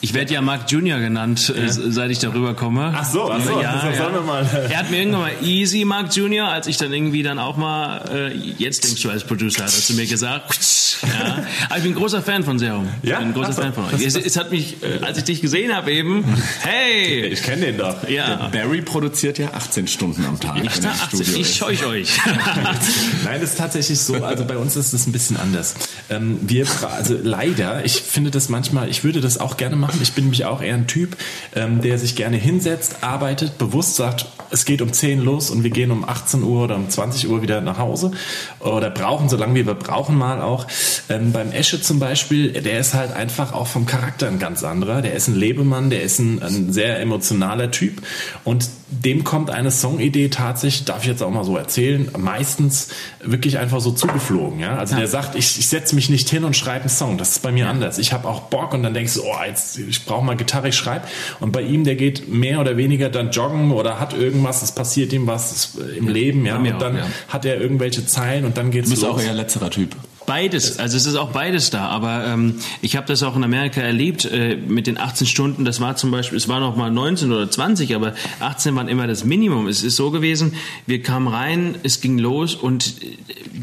Ich 0.01 0.13
werde 0.13 0.35
ja 0.35 0.43
Mark 0.43 0.71
Junior 0.71 0.99
genannt, 0.99 1.53
äh, 1.57 1.69
seit 1.69 2.11
ich 2.11 2.19
darüber 2.19 2.55
komme. 2.55 2.93
Ach 2.95 3.05
so, 3.05 3.31
ach 3.31 3.43
so, 3.43 3.61
ja, 3.61 3.75
das 3.75 3.97
ja. 3.97 4.05
sollen 4.05 4.15
wir 4.15 4.21
mal. 4.21 4.69
Er 4.71 4.79
hat 4.79 4.91
mir 4.91 4.99
irgendwann 4.99 5.23
mal 5.23 5.33
Easy 5.43 5.85
Mark 5.85 6.15
Junior, 6.15 6.49
als 6.49 6.67
ich 6.67 6.77
dann 6.77 6.93
irgendwie 6.93 7.23
dann 7.23 7.39
auch 7.39 7.57
mal, 7.57 8.05
äh, 8.13 8.37
jetzt 8.59 8.85
denkst 8.85 9.03
du 9.03 9.11
als 9.11 9.25
Producer, 9.25 9.65
hat 9.65 9.75
er 9.75 9.81
zu 9.81 9.95
mir 9.95 10.07
gesagt. 10.07 10.59
Ja. 11.03 11.45
Aber 11.69 11.77
ich 11.77 11.83
bin 11.83 11.93
ein 11.93 11.97
großer 11.97 12.23
Fan 12.23 12.45
von 12.45 12.59
Serum. 12.59 12.89
Ja? 13.03 13.15
Ich 13.15 13.19
bin 13.19 13.29
ein 13.29 13.35
großer 13.35 13.53
so. 13.53 13.63
Fan 13.63 13.73
von 13.73 13.85
euch. 13.87 14.05
Es, 14.05 14.15
es 14.15 14.37
hat 14.37 14.51
mich, 14.51 14.83
äh, 14.83 15.05
als 15.05 15.19
ich 15.19 15.25
dich 15.25 15.41
gesehen 15.41 15.75
habe 15.75 15.93
eben, 15.93 16.25
hey! 16.61 17.27
Ich 17.27 17.43
kenne 17.43 17.67
den 17.67 17.79
doch. 17.79 18.09
Ja. 18.09 18.49
Barry 18.53 18.83
produziert 18.83 19.39
ja 19.39 19.53
18 19.55 19.89
Stunden 19.89 20.25
am 20.25 20.39
Tag. 20.39 20.63
Ich, 20.63 20.73
Studio 20.73 21.35
ich 21.35 21.41
ist. 21.41 21.57
scheuch 21.57 21.85
euch. 21.87 22.21
Nein, 23.25 23.41
das 23.41 23.51
ist 23.51 23.59
tatsächlich 23.59 23.99
so. 23.99 24.23
Also 24.23 24.45
bei 24.45 24.57
uns 24.57 24.77
ist 24.77 24.93
es 24.93 25.07
ein 25.07 25.13
bisschen 25.13 25.37
anders. 25.37 25.75
Ähm, 26.11 26.39
wir, 26.43 26.67
also 26.83 27.17
leider, 27.23 27.85
ich 27.85 28.03
finde 28.03 28.31
das 28.31 28.49
manchmal, 28.49 28.89
ich 28.89 29.05
würde 29.05 29.21
das 29.21 29.39
auch 29.39 29.57
gerne 29.57 29.74
machen. 29.77 30.01
Ich 30.03 30.13
bin 30.13 30.25
nämlich 30.25 30.45
auch 30.45 30.63
eher 30.63 30.75
ein 30.75 30.87
Typ, 30.87 31.17
ähm, 31.55 31.81
der 31.81 31.99
sich 31.99 32.17
gerne 32.17 32.37
hinsetzt, 32.37 33.03
arbeitet, 33.03 33.59
bewusst 33.59 33.97
sagt, 33.97 34.27
es 34.51 34.65
geht 34.65 34.83
um 34.83 34.93
10 34.93 35.21
los 35.21 35.51
und 35.51 35.65
wir 35.65 35.71
gehen 35.71 35.91
um 35.91 36.09
18 36.09 36.43
Uhr 36.43 36.65
oder 36.65 36.77
um 36.77 36.89
20 36.89 37.29
Uhr 37.29 37.43
wieder 37.43 37.61
nach 37.61 37.79
Hause 37.79 38.13
oder 38.61 38.91
brauchen, 38.91 39.29
solange 39.29 39.55
wir 39.55 39.75
brauchen 39.75 40.17
mal 40.17 40.41
auch. 40.41 40.67
Ähm, 41.09 41.33
beim 41.33 41.51
Esche 41.51 41.83
zum 41.83 41.99
Beispiel, 41.99 42.53
der 42.53 42.79
ist 42.79 42.95
halt 42.95 43.13
einfach 43.13 43.53
auch 43.53 43.67
vom 43.67 43.87
Charakter 43.87 44.29
ein 44.29 44.39
ganz 44.39 44.63
anderer. 44.63 45.03
Der 45.03 45.15
ist 45.15 45.29
ein 45.29 45.35
Lebemann, 45.35 45.91
der 45.91 46.03
ist 46.03 46.19
ein, 46.21 46.43
ein 46.43 46.73
sehr 46.73 47.01
emotionaler 47.01 47.71
Typ 47.71 48.03
und 48.45 48.69
dem 49.03 49.25
kommt 49.25 49.51
eine 49.51 49.71
Songidee 49.71 50.29
tatsächlich, 50.29 50.85
darf 50.85 51.03
ich 51.03 51.09
jetzt 51.09 51.23
auch 51.23 51.31
mal 51.31 51.45
so 51.45 51.57
erzählen, 51.57 52.09
meistens 52.17 52.89
wirklich 53.23 53.59
einfach 53.59 53.81
so 53.81 53.91
zugeflogen. 53.91 54.61
Ja? 54.61 54.77
Also 54.77 54.97
der 54.97 55.09
sagt, 55.09 55.35
ich, 55.35 55.59
ich 55.59 55.67
setze 55.67 55.95
mich 55.95 56.11
nicht 56.11 56.29
hin 56.29 56.45
und 56.45 56.57
schreibe 56.57 56.83
einen 56.83 56.91
Song. 56.91 57.19
Das 57.19 57.31
ist 57.31 57.43
bei 57.43 57.51
mir 57.51 57.69
anders. 57.69 57.99
Ich 57.99 58.13
habe 58.13 58.29
auch 58.29 58.43
Bock 58.43 58.73
und 58.73 58.83
dann 58.83 58.95
denkst 58.95 59.15
du, 59.15 59.23
oh, 59.25 59.37
jetzt, 59.47 59.64
ich 59.77 60.05
brauche 60.05 60.25
mal 60.25 60.37
Gitarre, 60.37 60.69
ich 60.69 60.77
schreibe. 60.77 61.07
Und 61.41 61.53
bei 61.53 61.63
ihm, 61.63 61.85
der 61.85 61.97
geht 61.97 62.29
mehr 62.29 62.61
oder 62.61 62.77
weniger 62.77 63.09
dann 63.09 63.31
joggen 63.31 63.73
oder 63.73 64.01
hat 64.01 64.15
irgendwas, 64.15 64.63
es 64.63 64.73
passiert 64.73 65.13
ihm 65.13 65.27
was 65.27 65.77
im 65.97 66.09
Leben. 66.09 66.47
Ja? 66.47 66.57
Und 66.57 66.81
dann 66.81 66.97
auch, 66.97 66.99
ja. 66.99 67.07
hat 67.29 67.45
er 67.45 67.61
irgendwelche 67.61 68.07
Zeilen 68.07 68.45
und 68.45 68.57
dann 68.57 68.71
geht's 68.71 68.89
Du 68.89 68.95
bist 68.95 69.03
los. 69.03 69.17
auch 69.17 69.21
eher 69.21 69.35
letzterer 69.35 69.71
Typ. 69.71 69.97
Beides, 70.27 70.79
also 70.79 70.97
es 70.97 71.05
ist 71.05 71.17
auch 71.17 71.33
beides 71.33 71.69
da, 71.69 71.89
aber 71.89 72.27
ähm, 72.27 72.55
ich 72.81 72.97
habe 72.97 73.07
das 73.07 73.23
auch 73.23 73.37
in 73.37 73.45
Amerika 73.45 73.83
erlebt 73.83 74.25
äh, 74.25 74.57
mit 74.57 74.87
den 74.87 74.97
18 74.97 75.27
Stunden, 75.27 75.67
das 75.67 75.83
war 75.83 75.97
zum 75.97 76.11
Beispiel, 76.11 76.39
es 76.39 76.49
war 76.49 76.61
noch 76.61 76.77
mal 76.77 76.91
19 76.91 77.31
oder 77.31 77.51
20, 77.51 77.95
aber 77.95 78.15
18 78.41 78.75
waren 78.75 78.89
immer 78.89 79.07
das 79.07 79.25
Minimum. 79.25 79.67
Es 79.67 79.83
ist 79.83 79.97
so 79.97 80.11
gewesen, 80.11 80.55
wir 80.87 81.03
kamen 81.03 81.29
rein, 81.29 81.75
es 81.83 82.01
ging 82.01 82.19
los 82.19 82.55
und 82.55 83.03
äh, 83.03 83.17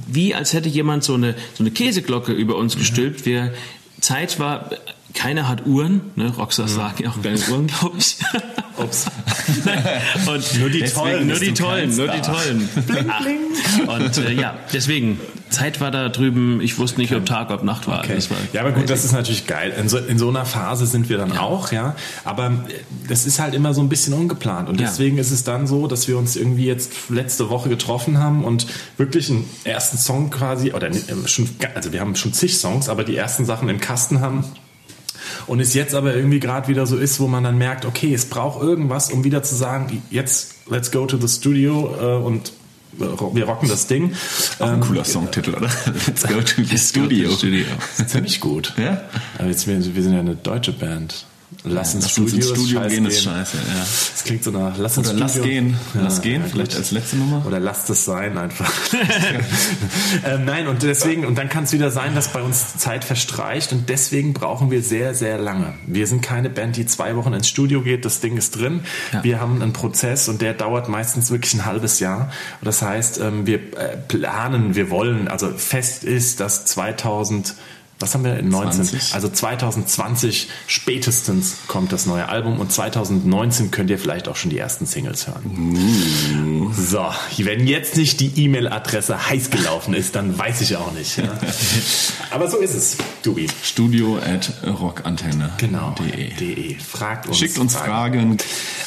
wie 0.08 0.36
als 0.36 0.54
hätte 0.54 0.70
jemand 0.70 1.04
so 1.04 1.16
eine, 1.16 1.34
so 1.56 1.64
eine 1.64 1.72
Käseglocke 1.72 2.32
über 2.32 2.58
uns 2.58 2.78
gestülpt. 2.78 3.26
Wir, 3.26 3.54
Zeit 4.02 4.40
war, 4.40 4.70
keiner 5.14 5.48
hat 5.48 5.66
Uhren, 5.66 6.02
ne? 6.16 6.30
Rockstars 6.38 6.76
tragen 6.76 7.04
ja 7.04 7.10
auch 7.10 7.22
keine 7.22 7.38
Uhren, 7.50 7.68
glaube 7.68 7.98
ich. 7.98 8.18
Ups. 8.78 9.06
und 10.28 10.60
Nur 10.60 10.70
die 10.70 10.80
deswegen- 10.80 10.94
Tollen, 10.96 11.28
nur 11.28 11.40
die 11.40 11.54
tollen, 11.54 11.96
nur 11.96 12.08
die 12.08 12.22
tollen. 12.22 12.70
Und 13.88 14.18
äh, 14.18 14.32
ja, 14.34 14.56
deswegen, 14.74 15.20
Zeit 15.50 15.82
war 15.82 15.92
da 15.92 16.10
drüben, 16.10 16.62
ich 16.62 16.78
wusste 16.80 17.00
nicht, 17.00 17.14
ob 17.14 17.26
Tag, 17.26 17.52
ob 17.52 17.64
Nacht 17.64 17.88
war. 17.88 18.00
Okay. 18.00 18.18
War 18.30 18.38
Ja, 18.54 18.62
aber 18.62 18.72
gut, 18.72 18.90
das 18.90 19.04
ist 19.06 19.12
natürlich 19.12 19.46
geil. 19.46 19.74
In 19.80 19.88
so, 19.90 19.98
in 19.98 20.18
so 20.18 20.30
einer 20.30 20.46
Phase 20.46 20.86
sind 20.88 21.10
wir 21.10 21.18
dann 21.18 21.38
auch, 21.38 21.72
ja. 21.72 21.96
Aber 22.24 22.48
äh, 22.48 22.52
das 23.08 23.26
ist 23.26 23.40
halt 23.40 23.54
immer 23.54 23.74
so 23.74 23.82
ein 23.82 23.90
bisschen 23.90 24.14
ungeplant. 24.14 24.70
Und 24.70 24.80
Ja. 24.80 24.88
deswegen 24.88 25.18
ist 25.18 25.32
es 25.32 25.44
dann 25.44 25.68
so, 25.68 25.88
dass 25.88 26.08
wir 26.08 26.18
uns 26.18 26.36
irgendwie 26.36 26.66
jetzt 26.66 26.92
letzte 27.10 27.50
Woche 27.50 27.70
getroffen 27.70 28.18
haben 28.18 28.44
und 28.44 28.66
wirklich 28.98 29.30
einen 29.30 29.48
ersten 29.64 29.98
Song 29.98 30.30
quasi, 30.32 30.72
oder 30.74 30.90
nicht, 30.90 31.10
äh, 31.10 31.28
schon, 31.28 31.50
also 31.76 31.92
wir 31.92 32.00
haben 32.00 32.16
schon 32.16 32.34
zig 32.34 32.58
Songs, 32.58 32.90
aber 32.90 33.04
die 33.04 33.16
ersten 33.16 33.46
Sachen 33.46 33.70
im 33.70 33.80
Kasten 33.80 34.22
haben. 34.22 34.46
Und 35.48 35.60
es 35.60 35.74
jetzt 35.74 35.96
aber 35.96 36.16
irgendwie 36.16 36.40
gerade 36.40 36.68
wieder 36.68 36.86
so 36.86 36.98
ist, 36.98 37.20
wo 37.20 37.28
man 37.28 37.44
dann 37.44 37.58
merkt, 37.58 37.86
okay, 37.86 38.14
es 38.14 38.26
braucht 38.26 38.62
irgendwas, 38.62 39.12
um 39.12 39.24
wieder 39.24 39.44
zu 39.44 39.56
sagen, 39.56 40.02
jetzt 40.10 40.56
let's 40.70 40.92
go 40.92 41.06
to 41.06 41.18
the 41.18 41.28
studio 41.28 41.96
äh, 42.00 42.24
und 42.24 42.54
äh, 43.00 43.04
wir 43.34 43.46
rocken 43.46 43.70
das 43.70 43.88
Ding. 43.88 44.14
Auch 44.60 44.68
ein 44.68 44.74
Ähm, 44.76 44.80
cooler 44.82 45.06
Songtitel, 45.06 45.56
oder? 45.56 45.70
Let's 46.08 46.24
go 46.24 46.42
to 46.42 46.64
the 46.64 46.78
studio. 46.78 47.32
Studio. 47.32 47.66
Ziemlich 48.06 48.40
gut. 48.40 48.74
Ja? 48.78 49.02
Aber 49.38 49.48
jetzt, 49.48 49.68
wir 49.68 49.82
sind 49.82 50.14
ja 50.14 50.20
eine 50.20 50.36
deutsche 50.36 50.74
Band. 50.74 51.26
Lass 51.64 51.94
ins 51.94 52.06
Lass 52.06 52.18
uns 52.18 52.30
Studio, 52.32 52.36
ins 52.36 52.46
ist 52.46 52.52
Studio 52.52 52.80
scheiß 52.80 52.92
gehen, 52.92 53.06
ist 53.06 53.24
scheiße, 53.24 53.58
ja. 53.58 53.80
Das 54.14 54.24
klingt 54.24 54.44
so 54.44 54.52
nach 54.52 54.78
Lass 54.78 54.98
ins 54.98 55.10
Oder 55.10 55.20
lass 55.20 55.42
gehen. 55.42 55.78
Lass 55.94 56.16
Ja, 56.18 56.22
gehen, 56.24 56.42
ja, 56.42 56.48
vielleicht 56.48 56.76
als 56.76 56.92
letzte 56.92 57.18
Nummer. 57.18 57.46
Oder 57.46 57.60
lasst 57.60 57.90
es 57.90 58.06
sein 58.06 58.38
einfach. 58.38 58.72
ähm, 60.26 60.46
nein, 60.46 60.68
und 60.68 60.82
deswegen, 60.82 61.26
und 61.26 61.38
dann 61.38 61.50
kann 61.50 61.66
es 61.66 61.74
wieder 61.74 61.92
sein, 61.92 62.16
dass 62.16 62.30
bei 62.30 62.42
uns 62.42 62.78
Zeit 62.78 63.04
verstreicht 63.04 63.74
und 63.74 63.90
deswegen 63.90 64.34
brauchen 64.34 64.72
wir 64.72 64.82
sehr, 64.82 65.14
sehr 65.14 65.38
lange. 65.38 65.74
Wir 65.86 66.08
sind 66.08 66.22
keine 66.22 66.50
Band, 66.50 66.78
die 66.78 66.86
zwei 66.86 67.16
Wochen 67.16 67.34
ins 67.34 67.48
Studio 67.48 67.82
geht, 67.82 68.06
das 68.06 68.22
Ding 68.22 68.38
ist 68.38 68.56
drin. 68.56 68.82
Ja. 69.12 69.24
Wir 69.24 69.40
haben 69.40 69.62
einen 69.62 69.74
Prozess 69.74 70.30
und 70.30 70.42
der 70.42 70.54
dauert 70.54 70.90
meistens 70.90 71.32
wirklich 71.32 71.54
ein 71.54 71.66
halbes 71.66 72.00
Jahr. 72.00 72.32
Und 72.62 72.66
das 72.66 72.82
heißt, 72.82 73.20
ähm, 73.20 73.46
wir 73.46 73.58
äh, 73.78 73.98
planen, 74.08 74.76
wir 74.76 74.90
wollen, 74.90 75.28
also 75.28 75.50
fest 75.50 76.04
ist, 76.04 76.40
dass 76.40 76.66
2000 76.66 77.56
was 78.02 78.14
haben 78.14 78.24
wir 78.24 78.38
in 78.38 78.50
19? 78.50 78.84
20? 78.86 79.14
Also 79.14 79.30
2020 79.30 80.50
spätestens 80.68 81.58
kommt 81.68 81.92
das 81.92 82.06
neue 82.06 82.28
Album 82.30 82.60
und 82.60 82.72
2019 82.72 83.72
könnt 83.72 83.90
ihr 83.90 84.00
vielleicht 84.00 84.28
auch 84.28 84.36
schon 84.36 84.50
die 84.50 84.58
ersten 84.58 84.86
Singles 84.86 85.28
hören. 85.28 86.72
So, 86.78 87.06
wenn 87.38 87.68
jetzt 87.68 87.98
nicht 87.98 88.20
die 88.20 88.44
E-Mail-Adresse 88.44 89.30
heiß 89.30 89.50
gelaufen 89.50 89.94
ist, 89.94 90.16
dann 90.16 90.38
weiß 90.38 90.62
ich 90.62 90.76
auch 90.76 90.92
nicht. 90.92 91.18
Ja. 91.18 91.32
Aber 92.32 92.50
so 92.50 92.58
ist 92.58 92.74
es, 92.74 92.98
Dubi. 93.24 93.48
Studio 93.64 94.18
at 94.18 94.52
rockantenne.de. 94.66 95.50
Genau. 95.58 95.96
De. 96.40 96.78
Fragt 96.80 97.28
uns. 97.28 97.38
Schickt 97.38 97.58
uns 97.58 97.76
Fragen. 97.76 98.38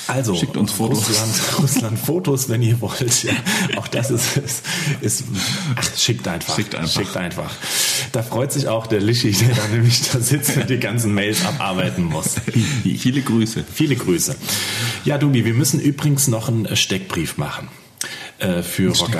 Also, 0.06 0.34
Schickt 0.34 0.56
uns 0.56 0.72
Fotos. 0.72 1.08
Russland, 1.08 1.34
Russland 1.58 1.98
Fotos, 1.98 2.48
wenn 2.48 2.62
ihr 2.62 2.80
wollt. 2.80 3.22
Ja, 3.22 3.32
auch 3.76 3.88
das 3.88 4.10
ist, 4.10 4.36
ist, 4.36 4.64
ist 5.00 5.24
ach, 5.76 5.96
schickt 5.96 6.28
einfach. 6.28 6.56
Schickt 6.56 6.74
einfach. 6.74 6.92
Schickt 6.92 7.16
einfach. 7.16 7.50
Da 8.12 8.22
freut 8.22 8.52
sich 8.52 8.68
auch 8.68 8.86
der 8.86 9.00
Lischi, 9.04 9.32
der 9.32 9.54
da 9.54 9.68
nämlich 9.68 10.10
da 10.10 10.18
sitzt 10.20 10.56
und 10.56 10.68
die 10.70 10.78
ganzen 10.78 11.14
Mails 11.14 11.44
abarbeiten 11.44 12.04
muss. 12.04 12.36
Viele 12.82 13.22
Grüße. 13.22 13.64
Viele 13.72 13.96
Grüße. 13.96 14.34
Ja, 15.04 15.18
Dubi, 15.18 15.44
wir 15.44 15.54
müssen 15.54 15.80
übrigens 15.80 16.28
noch 16.28 16.48
einen 16.48 16.74
Steckbrief 16.76 17.36
machen. 17.36 17.68
Äh, 18.38 18.62
Für 18.62 18.92
Rock. 18.96 19.10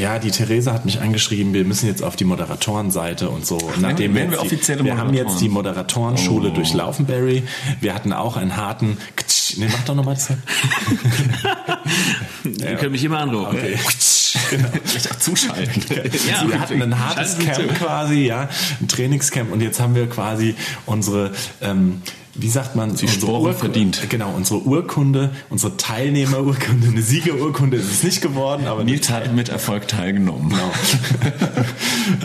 Ja, 0.00 0.18
die 0.18 0.30
Theresa 0.30 0.72
hat 0.72 0.84
mich 0.84 1.00
angeschrieben, 1.00 1.52
wir 1.52 1.64
müssen 1.64 1.86
jetzt 1.86 2.02
auf 2.02 2.16
die 2.16 2.24
Moderatorenseite 2.24 3.28
und 3.28 3.44
so. 3.46 3.58
Nachdem 3.80 4.14
werden 4.14 4.30
wir 4.30 4.42
jetzt 4.44 4.68
die, 4.68 4.84
wir 4.84 4.96
haben 4.96 5.14
jetzt 5.14 5.40
die 5.40 5.48
Moderatorenschule 5.48 6.50
Oh. 6.50 6.54
durchlaufen, 6.54 7.06
Barry. 7.06 7.42
Wir 7.80 7.94
hatten 7.94 8.12
auch 8.12 8.36
einen 8.36 8.56
harten. 8.56 8.96
Ktsch. 9.16 9.56
Nee, 9.58 9.66
mach 9.70 9.84
doch 9.84 9.94
nochmal 9.94 10.14
das. 10.14 10.30
Ihr 12.44 12.76
könnt 12.76 12.92
mich 12.92 13.04
immer 13.04 13.18
anrufen. 13.18 13.56
Okay. 13.56 13.78
Genau. 14.48 14.68
Vielleicht 14.84 15.10
auch 15.10 15.16
zuschalten. 15.18 15.82
Ja, 16.28 16.48
wir 16.48 16.58
hatten 16.58 16.80
ein 16.80 16.98
hartes 16.98 17.38
Camp 17.38 17.74
quasi, 17.78 18.26
ja, 18.26 18.48
ein 18.80 18.88
Trainingscamp 18.88 19.52
und 19.52 19.60
jetzt 19.60 19.78
haben 19.78 19.94
wir 19.94 20.08
quasi 20.08 20.54
unsere, 20.86 21.32
ähm, 21.60 22.00
wie 22.34 22.48
sagt 22.48 22.76
man, 22.76 22.96
die 22.96 23.08
Sporen 23.08 23.54
verdient. 23.54 24.08
Genau, 24.08 24.32
unsere 24.34 24.60
Urkunde, 24.62 25.30
unsere 25.50 25.76
Teilnehmerurkunde, 25.76 26.88
eine 26.88 27.02
Siegerurkunde 27.02 27.76
ist 27.76 27.90
es 27.90 28.02
nicht 28.02 28.22
geworden, 28.22 28.66
aber 28.66 28.84
Nils 28.84 29.10
hat 29.10 29.34
mit 29.34 29.50
Erfolg 29.50 29.86
teilgenommen. 29.88 30.48
Genau. 30.48 30.72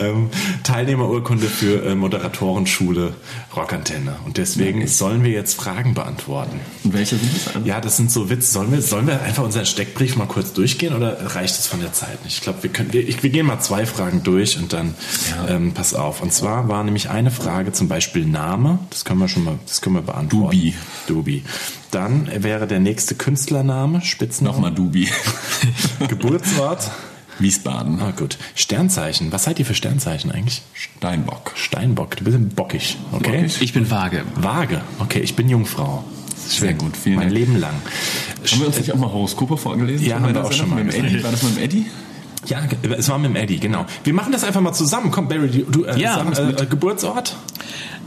ähm, 0.00 0.30
Teilnehmerurkunde 0.62 1.46
für 1.46 1.84
äh, 1.84 1.94
Moderatorenschule 1.94 3.14
Rockantenne. 3.54 4.16
Und 4.24 4.38
deswegen 4.38 4.86
sollen 4.86 5.24
wir 5.24 5.30
jetzt 5.30 5.54
Fragen 5.54 5.94
beantworten. 5.94 6.60
Und 6.84 6.94
welche 6.94 7.16
sind 7.16 7.30
das? 7.34 7.66
Ja, 7.66 7.80
das 7.80 7.96
sind 7.96 8.10
so 8.10 8.30
Witze. 8.30 8.50
Sollen 8.52 8.72
wir, 8.72 8.80
sollen 8.80 9.06
wir 9.06 9.20
einfach 9.22 9.44
unseren 9.44 9.66
Steckbrief 9.66 10.16
mal 10.16 10.26
kurz 10.26 10.52
durchgehen 10.52 10.94
oder 10.94 11.34
reicht 11.34 11.58
es 11.58 11.66
von 11.66 11.80
der 11.80 11.92
Zeit 11.92 12.24
nicht? 12.24 12.36
Ich 12.36 12.40
glaube, 12.42 12.62
wir 12.62 12.70
können, 12.70 12.92
wir, 12.92 13.06
ich, 13.06 13.22
wir 13.22 13.30
gehen 13.30 13.46
mal 13.46 13.60
zwei 13.60 13.84
Fragen 13.84 14.22
durch 14.22 14.58
und 14.58 14.72
dann 14.72 14.94
ähm, 15.48 15.72
pass 15.72 15.92
auf. 15.92 16.22
Und 16.22 16.32
zwar 16.32 16.68
war 16.68 16.82
nämlich 16.84 17.10
eine 17.10 17.30
Frage 17.30 17.72
zum 17.72 17.88
Beispiel 17.88 18.24
Name. 18.24 18.78
Das 18.90 19.04
können 19.04 19.20
wir 19.20 19.28
schon 19.28 19.44
mal, 19.44 19.58
das 19.66 19.80
können 19.80 19.96
wir 19.96 19.97
beantworten. 20.02 20.56
Dubi. 20.56 20.74
Dubi. 21.06 21.44
Dann 21.90 22.28
wäre 22.42 22.66
der 22.66 22.80
nächste 22.80 23.14
Künstlername, 23.14 24.02
Spitzname. 24.02 24.54
Nochmal 24.54 24.72
Dubi. 24.72 25.08
Geburtsort. 26.08 26.90
Wiesbaden. 27.38 28.00
Ah, 28.00 28.10
gut. 28.16 28.36
Sternzeichen. 28.54 29.30
Was 29.32 29.44
seid 29.44 29.58
ihr 29.58 29.64
für 29.64 29.74
Sternzeichen 29.74 30.32
eigentlich? 30.32 30.62
Steinbock. 30.74 31.52
Steinbock. 31.54 32.16
Du 32.16 32.24
bist 32.24 32.36
ein 32.36 32.48
bockig, 32.48 32.98
okay? 33.12 33.42
Bockig. 33.42 33.62
Ich 33.62 33.72
bin 33.72 33.90
vage. 33.90 34.24
Waage. 34.34 34.80
Okay, 34.98 35.20
ich 35.20 35.36
bin 35.36 35.48
Jungfrau. 35.48 36.04
Sehr 36.36 36.74
gut, 36.74 36.96
vielen 36.96 37.16
Mein 37.16 37.28
Dank. 37.28 37.38
Leben 37.38 37.56
lang. 37.60 37.74
Haben 38.50 38.60
wir 38.60 38.66
uns 38.66 38.78
nicht 38.78 38.92
auch 38.92 38.96
mal 38.96 39.12
Horoskope 39.12 39.56
vorgelesen? 39.56 40.06
Ja, 40.06 40.20
haben 40.20 40.34
wir 40.34 40.44
auch 40.44 40.52
schon 40.52 40.70
mal 40.70 40.82
Mit 40.82 40.94
Eddie? 40.94 41.22
War 41.22 41.30
das 41.30 41.42
mit 41.42 41.56
dem 41.56 41.62
Eddie? 41.62 41.86
Ja, 42.46 42.60
es 42.96 43.08
war 43.08 43.18
mit 43.18 43.30
dem 43.30 43.36
Eddie, 43.36 43.58
genau. 43.58 43.84
Wir 44.04 44.14
machen 44.14 44.32
das 44.32 44.44
einfach 44.44 44.60
mal 44.60 44.72
zusammen. 44.72 45.10
Komm, 45.10 45.28
Barry, 45.28 45.66
du, 45.68 45.84
äh, 45.84 45.98
Ja, 46.00 46.24
sag, 46.32 46.60
äh, 46.60 46.66
Geburtsort? 46.66 47.36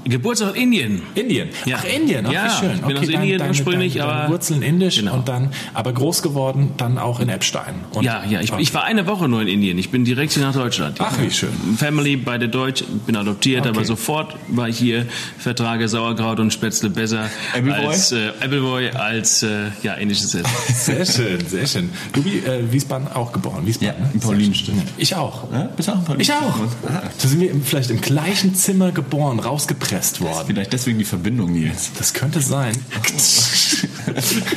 Geburtsort 0.05 0.55
Indien. 0.55 1.01
Indien. 1.15 1.49
Ja. 1.65 1.77
Ach, 1.79 1.83
Indien. 1.85 2.25
Ach, 2.25 2.31
Ja, 2.31 2.45
wie 2.45 2.65
schön. 2.65 2.75
ich 2.75 2.81
bin 2.81 2.97
aus 2.97 3.07
Indien 3.07 3.41
ursprünglich, 3.47 3.93
deine, 3.93 4.07
deine 4.07 4.19
aber- 4.23 4.31
Wurzeln 4.33 4.61
indisch 4.61 4.95
Genau. 4.97 5.13
und 5.15 5.27
dann, 5.27 5.49
aber 5.73 5.93
groß 5.93 6.21
geworden 6.21 6.71
dann 6.77 6.97
auch 6.97 7.19
in 7.19 7.29
Eppstein. 7.29 7.75
Und, 7.93 8.03
Ja, 8.03 8.23
ja, 8.27 8.41
ich, 8.41 8.51
ich 8.57 8.73
war 8.73 8.83
eine 8.83 9.05
Woche 9.07 9.27
nur 9.27 9.41
in 9.41 9.47
Indien. 9.47 9.77
Ich 9.77 9.89
bin 9.91 10.03
direkt 10.05 10.33
hier 10.33 10.43
nach 10.43 10.53
Deutschland. 10.53 10.97
Ach, 10.99 11.13
wie 11.21 11.29
schön. 11.31 11.49
Family 11.77 12.17
bei 12.17 12.37
der 12.37 12.47
Deutsch, 12.47 12.83
bin 13.05 13.15
adoptiert, 13.15 13.61
Okay. 13.61 13.69
aber 13.69 13.85
sofort 13.85 14.35
war 14.47 14.67
ich 14.69 14.77
hier, 14.77 15.05
vertrage 15.37 15.87
Sauerkraut 15.87 16.39
und 16.39 16.51
Spätzle 16.51 16.89
besser 16.89 17.29
Appleboy? 17.55 17.87
als 17.87 18.11
äh, 18.11 18.29
Appleboy 18.41 18.89
als 18.91 19.43
äh, 19.43 19.67
ja 19.83 19.93
indisches 19.93 20.33
Essen. 20.35 20.45
Sehr 20.73 21.05
schön, 21.05 21.47
sehr 21.47 21.67
schön. 21.67 21.89
Du 22.13 22.23
wie 22.25 22.37
äh, 22.39 22.71
Wiesbaden 22.71 23.07
auch 23.07 23.31
geboren. 23.31 23.65
Wiesbaden, 23.65 23.95
Ja, 23.99 24.05
ne? 24.05 24.11
in 24.13 24.19
Paulinenstadt. 24.19 24.75
Ich 24.97 25.15
auch. 25.15 25.51
Ja, 25.51 25.69
bist 25.75 25.87
du 25.89 25.93
auch 25.93 25.97
ein 25.97 26.03
Paulinenstadt? 26.05 26.37
Ich 26.41 26.89
auch. 26.89 26.89
Ah, 26.91 27.03
Da 27.21 27.27
sind 27.27 27.39
wir 27.39 27.51
vielleicht 27.63 27.89
im 27.91 28.01
gleichen 28.01 28.55
Zimmer 28.55 28.91
geboren, 28.91 29.39
rausgepresst 29.91 30.21
worden. 30.21 30.47
Vielleicht 30.47 30.73
deswegen 30.73 30.99
die 30.99 31.05
Verbindung, 31.05 31.51
Nils. 31.51 31.91
Das 31.97 32.13
könnte 32.13 32.41
sein. 32.41 32.75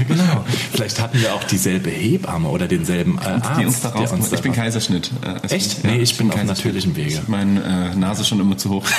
genau. 0.09 0.45
Vielleicht 0.73 1.01
hatten 1.01 1.21
wir 1.21 1.35
auch 1.35 1.45
dieselbe 1.45 1.91
Hebamme 1.91 2.49
oder 2.49 2.67
denselben 2.69 3.19
äh, 3.19 3.27
Arzt. 3.27 3.51
die 3.59 3.67
uns 3.67 3.81
da 3.81 3.91
der 3.91 4.13
uns 4.13 4.33
Ich 4.33 4.43
bin 4.43 4.53
Kaiserschnitt. 4.53 5.11
Äh, 5.23 5.55
Echt? 5.55 5.85
Nee, 5.85 5.99
ich 5.99 6.17
bin 6.17 6.31
auf 6.31 6.43
natürlichem 6.45 6.97
Wege. 6.97 7.21
Ich 7.23 7.29
meine 7.29 7.93
äh, 7.93 7.97
Nase 7.97 8.25
schon 8.25 8.41
immer 8.41 8.57
zu 8.57 8.71
hoch 8.71 8.85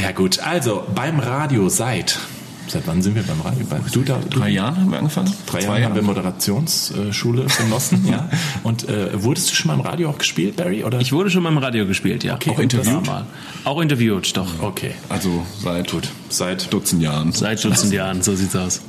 Ja 0.00 0.12
gut, 0.12 0.38
also 0.38 0.86
beim 0.94 1.18
Radio 1.18 1.68
seit. 1.68 2.20
Seit 2.68 2.86
wann 2.86 3.00
sind 3.00 3.14
wir 3.14 3.22
beim 3.22 3.40
Radio? 3.42 3.64
Bei, 3.70 3.78
du 3.92 4.02
da, 4.02 4.18
du, 4.18 4.38
Drei 4.40 4.50
Jahren 4.50 4.76
haben 4.76 4.90
wir 4.90 4.98
angefangen? 4.98 5.32
Drei 5.46 5.60
Zwei 5.60 5.66
Jahre 5.74 5.84
haben 5.84 5.94
wir 5.94 6.02
Moderationsschule 6.02 7.46
genossen, 7.58 8.06
ja. 8.08 8.28
Und 8.64 8.88
äh, 8.88 9.22
wurdest 9.22 9.50
du 9.50 9.54
schon 9.54 9.68
mal 9.68 9.74
im 9.74 9.80
Radio 9.80 10.10
auch 10.10 10.18
gespielt, 10.18 10.56
Barry? 10.56 10.82
Oder? 10.84 11.00
Ich 11.00 11.12
wurde 11.12 11.30
schon 11.30 11.42
mal 11.42 11.50
im 11.50 11.58
Radio 11.58 11.86
gespielt, 11.86 12.24
ja. 12.24 12.34
Okay, 12.34 12.50
Auch 12.50 12.58
interviewt? 12.58 13.06
Mal. 13.06 13.24
Auch 13.64 13.80
interviewt, 13.80 14.36
doch. 14.36 14.62
okay, 14.62 14.92
Also 15.08 15.44
seit 15.62 15.90
gut. 15.90 16.08
Seit 16.28 16.72
Dutzend 16.72 17.02
Jahren. 17.02 17.32
Seit 17.32 17.64
Dutzend 17.64 17.92
Jahren, 17.92 18.22
so 18.22 18.34
sieht's 18.34 18.56
aus. 18.56 18.80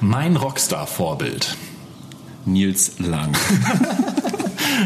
mein 0.00 0.36
Rockstar-Vorbild. 0.36 1.56
Nils 2.46 2.92
Lang. 2.98 3.32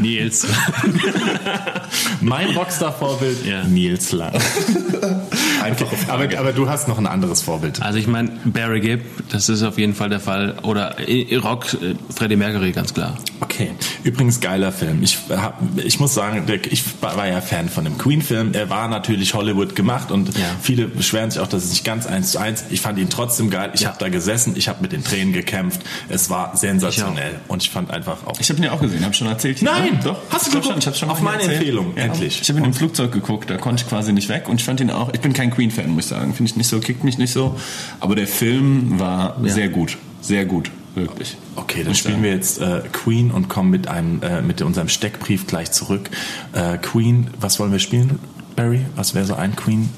Nils. 0.01 0.47
Mein 2.21 2.51
Rockstar-Vorbild 2.57 3.45
Ja. 3.47 3.65
Nils 3.65 4.13
Lang. 4.13 4.33
Einfache 5.63 5.97
aber, 6.09 6.39
aber 6.39 6.53
du 6.53 6.69
hast 6.69 6.89
noch 6.89 6.99
ein 6.99 7.07
anderes 7.07 7.43
Vorbild. 7.43 7.83
Also 7.83 7.99
ich 7.99 8.07
meine, 8.07 8.31
Barry 8.45 8.81
Gibb, 8.81 9.03
das 9.31 9.49
ist 9.49 9.63
auf 9.63 9.79
jeden 9.79 9.95
Fall 9.95 10.09
der 10.09 10.21
Fall. 10.21 10.57
Oder 10.63 10.97
äh, 11.09 11.37
Rock, 11.37 11.75
äh, 11.75 11.95
Freddie 12.15 12.37
Mercury, 12.37 12.73
ganz 12.73 12.95
klar. 12.95 13.17
Okay, 13.41 13.71
übrigens 14.05 14.41
geiler 14.41 14.73
Film. 14.73 15.03
Ich, 15.03 15.19
hab, 15.31 15.61
ich 15.77 15.99
muss 16.01 16.15
sagen, 16.15 16.45
ich 16.71 16.85
war 17.01 17.27
ja 17.27 17.41
Fan 17.41 17.69
von 17.69 17.85
dem 17.85 17.99
Queen-Film. 17.99 18.53
Er 18.55 18.71
war 18.71 18.89
natürlich 18.89 19.35
Hollywood 19.35 19.75
gemacht 19.77 20.11
und 20.11 20.37
Ja. 20.39 20.45
viele 20.63 20.87
beschweren 20.89 21.31
sich 21.31 21.41
auch, 21.41 21.47
dass 21.49 21.65
es 21.65 21.71
nicht 21.71 21.85
ganz 21.85 22.07
eins 22.07 22.33
zu 22.33 22.39
eins. 22.39 22.65
Ich 22.71 22.81
fand 22.81 22.99
ihn 22.99 23.09
trotzdem 23.11 23.51
geil. 23.51 23.71
Ich 23.75 23.81
Ja. 23.83 23.89
habe 23.89 23.99
da 23.99 24.09
gesessen, 24.09 24.55
ich 24.57 24.69
habe 24.69 24.83
mit 24.83 24.93
den 24.93 25.05
Tränen 25.05 25.33
gekämpft. 25.33 25.81
Es 26.09 26.31
war 26.31 26.57
sensationell 26.57 27.37
und 27.49 27.63
ich 27.63 27.71
fand 27.71 27.91
einfach 27.91 28.27
auch. 28.27 28.39
Ich 28.41 28.49
habe 28.51 28.59
ihn 28.59 28.65
ja 28.65 28.73
auch 28.73 28.81
gesehen, 28.81 29.05
habe 29.05 29.15
schon 29.15 29.27
erzählt. 29.29 29.59
hier, 29.59 29.71
Nein! 29.83 29.95
ne? 29.95 30.01
doch. 30.05 30.17
Hast 30.31 30.47
du 30.47 30.61
geguckt? 30.61 30.83
schon, 30.83 30.95
schon 30.95 31.11
Auf 31.11 31.21
meine 31.21 31.39
erzählt. 31.43 31.59
Empfehlung, 31.59 31.97
endlich. 31.97 32.41
Ich 32.43 32.49
habe 32.49 32.61
ihn 32.61 32.65
im 32.67 32.75
Flugzeug 32.75 33.13
geguckt, 33.13 33.51
da 33.51 33.57
konnte 33.57 33.83
ich 33.83 33.89
quasi 33.89 34.13
nicht 34.13 34.29
weg 34.29 34.49
und 34.49 34.61
ich 34.61 34.65
fand 34.65 34.81
ihn 34.81 34.91
auch. 34.91 35.13
Ich 35.13 35.21
bin 35.21 35.33
kein 35.33 35.51
Queen-Fan, 35.51 35.91
muss 35.91 36.05
ich 36.05 36.11
sagen. 36.11 36.35
Finde 36.35 36.51
ich 36.51 36.57
nicht 36.57 36.69
so, 36.69 36.81
kickt 36.81 37.05
mich 37.05 37.19
nicht 37.19 37.33
so. 37.33 37.57
Aber 38.01 38.15
der 38.15 38.27
Film 38.27 38.99
war 39.01 39.37
sehr 39.45 39.69
gut, 39.69 39.99
sehr 40.21 40.45
gut, 40.45 40.71
wirklich. 40.95 41.37
Okay, 41.57 41.85
dann 41.85 41.95
spielen 41.95 42.23
wir 42.23 42.31
jetzt 42.31 42.61
äh, 42.61 42.83
Queen 42.93 43.31
und 43.31 43.49
kommen 43.49 43.71
mit 43.71 43.89
einem 43.89 44.23
äh, 44.23 44.43
mit 44.43 44.63
unserem 44.63 44.89
Steckbrief 44.89 45.47
gleich 45.47 45.71
zurück. 45.73 46.11
Äh, 46.53 46.79
Queen, 46.79 47.29
was 47.41 47.59
wollen 47.61 47.73
wir 47.73 47.79
spielen, 47.79 48.19
Barry? 48.57 48.81
Was 48.97 49.15
wäre 49.15 49.25
so 49.27 49.35
ein 49.35 49.57
Queen? 49.57 49.89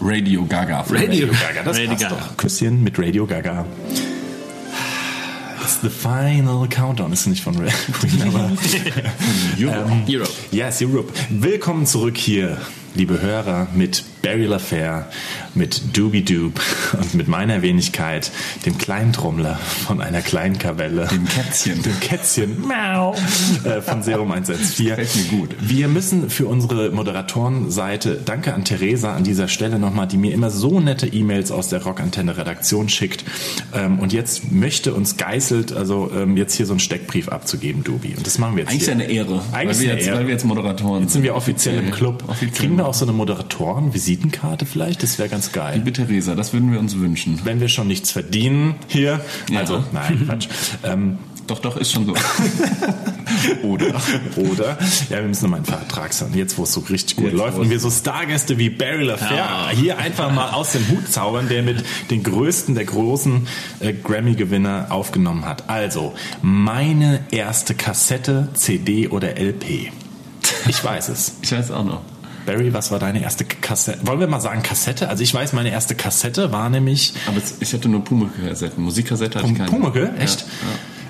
Radio 0.00 0.44
Gaga. 0.46 0.84
Radio 0.88 1.26
Gaga, 1.26 1.62
das 1.64 1.76
Radio 1.76 1.90
passt 1.90 2.02
Gaga. 2.02 2.14
doch. 2.14 2.36
Küsschen 2.36 2.84
mit 2.84 2.98
Radio 2.98 3.26
Gaga. 3.26 3.64
It's 5.80 5.84
the 5.84 6.08
final 6.08 6.66
countdown. 6.66 7.12
Ist 7.12 7.28
nicht 7.28 7.44
von 7.44 7.56
Red 7.56 7.72
Queen, 8.00 8.22
aber 8.34 8.50
Europe. 9.60 9.92
Europe. 10.08 10.32
Yes, 10.50 10.82
Europe. 10.82 11.12
Willkommen 11.30 11.86
zurück 11.86 12.16
hier, 12.16 12.56
liebe 12.96 13.20
Hörer, 13.20 13.68
mit 13.76 14.02
Barry 14.22 14.46
LaFair, 14.46 15.06
mit 15.54 15.96
Doobie 15.96 16.22
Doob 16.22 16.60
und 16.92 17.14
mit 17.14 17.28
meiner 17.28 17.62
Wenigkeit, 17.62 18.30
dem 18.66 18.78
kleinen 18.78 19.12
Trommler 19.12 19.56
von 19.56 20.00
einer 20.00 20.20
kleinen 20.20 20.58
Kapelle. 20.58 21.06
Dem 21.06 21.26
Kätzchen. 21.26 21.82
Dem 21.82 22.00
Kätzchen. 22.00 22.66
Miau. 22.66 23.14
Äh, 23.64 23.80
von 23.80 24.02
Serum 24.02 24.30
114. 24.30 24.86
Gefällt 24.86 25.16
mir 25.16 25.38
gut. 25.38 25.56
Wir 25.60 25.88
müssen 25.88 26.30
für 26.30 26.46
unsere 26.46 26.90
Moderatorenseite, 26.90 28.20
danke 28.24 28.54
an 28.54 28.64
Theresa 28.64 29.14
an 29.14 29.24
dieser 29.24 29.48
Stelle 29.48 29.78
nochmal, 29.78 30.06
die 30.06 30.16
mir 30.16 30.32
immer 30.32 30.50
so 30.50 30.80
nette 30.80 31.06
E-Mails 31.06 31.50
aus 31.50 31.68
der 31.68 31.82
Rockantenne-Redaktion 31.82 32.88
schickt. 32.88 33.24
Ähm, 33.74 33.98
und 33.98 34.12
jetzt 34.12 34.52
möchte 34.52 34.94
uns 34.94 35.16
geißelt, 35.16 35.72
also 35.72 36.10
ähm, 36.14 36.36
jetzt 36.36 36.54
hier 36.54 36.66
so 36.66 36.72
einen 36.72 36.80
Steckbrief 36.80 37.28
abzugeben, 37.28 37.82
Dubi. 37.84 38.14
Und 38.16 38.26
das 38.26 38.38
machen 38.38 38.56
wir 38.56 38.62
jetzt 38.62 38.70
Eigentlich 38.70 38.84
hier. 38.84 38.92
eine 38.92 39.04
Ehre. 39.04 39.42
Eigentlich 39.52 39.78
weil, 39.78 39.84
wir 39.84 39.90
eine 39.90 39.98
jetzt, 39.98 40.06
Ehre. 40.08 40.18
weil 40.18 40.26
wir 40.26 40.32
jetzt 40.34 40.44
Moderatoren 40.44 41.02
Jetzt 41.02 41.12
sind 41.12 41.22
wir 41.22 41.34
offiziell 41.34 41.78
im 41.78 41.90
Club. 41.90 42.24
Offiziell. 42.28 42.52
Kriegen 42.52 42.76
wir 42.76 42.86
auch 42.86 42.94
so 42.94 43.04
eine 43.04 43.12
Moderatoren-Visitenkarte 44.08 44.66
vielleicht? 44.66 45.02
Das 45.02 45.18
wäre 45.18 45.28
ganz 45.28 45.52
geil. 45.52 45.76
Liebe 45.76 45.92
Theresa, 45.92 46.34
das 46.34 46.52
würden 46.52 46.72
wir 46.72 46.78
uns 46.80 46.98
wünschen. 46.98 47.40
Wenn 47.44 47.60
wir 47.60 47.68
schon 47.68 47.88
nichts 47.88 48.10
verdienen 48.10 48.76
hier. 48.88 49.20
Ja. 49.50 49.60
Also, 49.60 49.84
nein, 49.92 50.24
Quatsch. 50.26 50.48
Ähm, 50.84 51.18
Doch, 51.46 51.60
doch, 51.60 51.76
ist 51.78 51.92
schon 51.92 52.06
so. 52.06 52.14
Oder, 53.62 53.94
oder, 54.36 54.78
ja, 55.10 55.18
wir 55.18 55.22
müssen 55.28 55.44
nochmal 55.44 55.58
einen 55.58 55.66
Vertrag 55.66 56.12
sagen. 56.12 56.34
Jetzt, 56.34 56.58
wo 56.58 56.64
es 56.64 56.72
so 56.72 56.80
richtig 56.80 57.16
gut 57.16 57.26
Jetzt, 57.26 57.36
läuft 57.36 57.58
und 57.58 57.70
wir 57.70 57.78
so 57.78 57.88
Stargäste 57.90 58.58
wie 58.58 58.68
Barry 58.68 59.04
LaFair 59.04 59.36
Ja. 59.36 59.68
hier 59.72 59.98
einfach 59.98 60.32
mal 60.32 60.50
aus 60.50 60.72
dem 60.72 60.88
Hut 60.88 61.08
zaubern, 61.08 61.48
der 61.48 61.62
mit 61.62 61.84
den 62.10 62.22
größten 62.24 62.74
der 62.74 62.84
großen 62.86 63.46
äh, 63.80 63.92
Grammy-Gewinner 63.92 64.86
aufgenommen 64.90 65.44
hat. 65.46 65.68
Also, 65.68 66.14
meine 66.42 67.20
erste 67.30 67.74
Kassette, 67.74 68.48
CD 68.54 69.08
oder 69.08 69.38
LP. 69.38 69.92
Ich 70.66 70.82
weiß 70.82 71.08
es. 71.10 71.34
Ich 71.42 71.52
weiß 71.52 71.70
auch 71.70 71.84
noch. 71.84 72.02
Barry, 72.48 72.72
was 72.72 72.90
war 72.90 72.98
deine 72.98 73.22
erste 73.22 73.44
Kassette? 73.44 74.06
Wollen 74.06 74.20
wir 74.20 74.26
mal 74.26 74.40
sagen 74.40 74.62
Kassette? 74.62 75.10
Also 75.10 75.22
ich 75.22 75.34
weiß, 75.34 75.52
meine 75.52 75.70
erste 75.70 75.94
Kassette 75.94 76.50
war 76.50 76.70
nämlich 76.70 77.12
Aber 77.26 77.42
ich 77.60 77.72
hatte 77.74 77.90
nur 77.90 78.02
Pumuckl-Kassetten. 78.02 78.82
Musikkassette 78.82 79.38
hatte 79.38 79.48
ich 79.50 79.58
keine. 79.58 79.70
Pumuckl, 79.70 80.10
echt? 80.18 80.46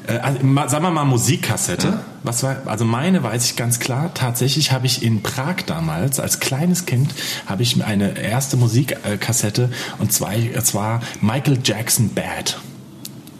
Äh, 0.09 0.19
Also, 0.19 0.41
sagen 0.69 0.83
wir 0.83 0.91
mal 0.91 1.05
Musikkassette. 1.05 2.01
Was 2.25 2.43
war, 2.43 2.57
also 2.67 2.85
meine 2.85 3.23
weiß 3.23 3.45
ich 3.45 3.55
ganz 3.55 3.79
klar. 3.79 4.11
Tatsächlich 4.15 4.73
habe 4.73 4.87
ich 4.87 5.05
in 5.05 5.23
Prag 5.23 5.59
damals, 5.67 6.19
als 6.19 6.41
kleines 6.41 6.87
Kind, 6.87 7.15
habe 7.47 7.63
ich 7.63 7.81
eine 7.85 8.19
erste 8.21 8.57
Musikkassette 8.57 9.71
und 10.01 10.13
zwei, 10.13 10.51
zwar 10.65 11.03
Michael 11.21 11.61
Jackson 11.63 12.11
Bad. 12.15 12.59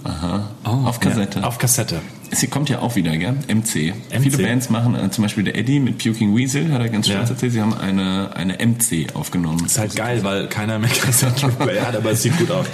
Aha. 0.05 0.51
Auf 0.63 1.01
Kassette. 1.01 1.43
Auf 1.45 1.59
Kassette. 1.59 2.01
Sie 2.31 2.47
kommt 2.47 2.69
ja 2.69 2.81
auch 2.81 2.95
wieder, 2.97 3.17
gell? 3.17 3.35
MC. 3.49 3.95
MC. 4.13 4.23
Viele 4.23 4.39
Bands 4.39 4.71
machen, 4.71 4.95
äh, 4.95 5.11
zum 5.11 5.23
Beispiel 5.23 5.45
der 5.45 5.57
Eddie 5.57 5.81
mit 5.81 5.99
Puking 5.99 6.37
Weasel, 6.37 6.73
hat 6.73 6.81
er 6.81 6.89
ganz 6.89 7.07
stolz 7.07 7.29
Ja. 7.29 7.35
erzählt, 7.35 7.53
sie 7.53 7.61
haben 7.61 7.75
eine, 7.75 8.31
eine 8.35 8.55
MC 8.59 9.07
aufgenommen. 9.15 9.65
Ist 9.65 9.79
halt 9.79 9.97
geil, 9.97 10.23
weil 10.25 10.47
keiner 10.49 10.79
mehr 10.79 10.91
Kassettenplayer 11.03 11.87
hat, 11.87 11.97
aber 11.97 12.11
es 12.13 12.23
sieht 12.23 12.37
gut 12.39 12.51
aus. 12.51 12.67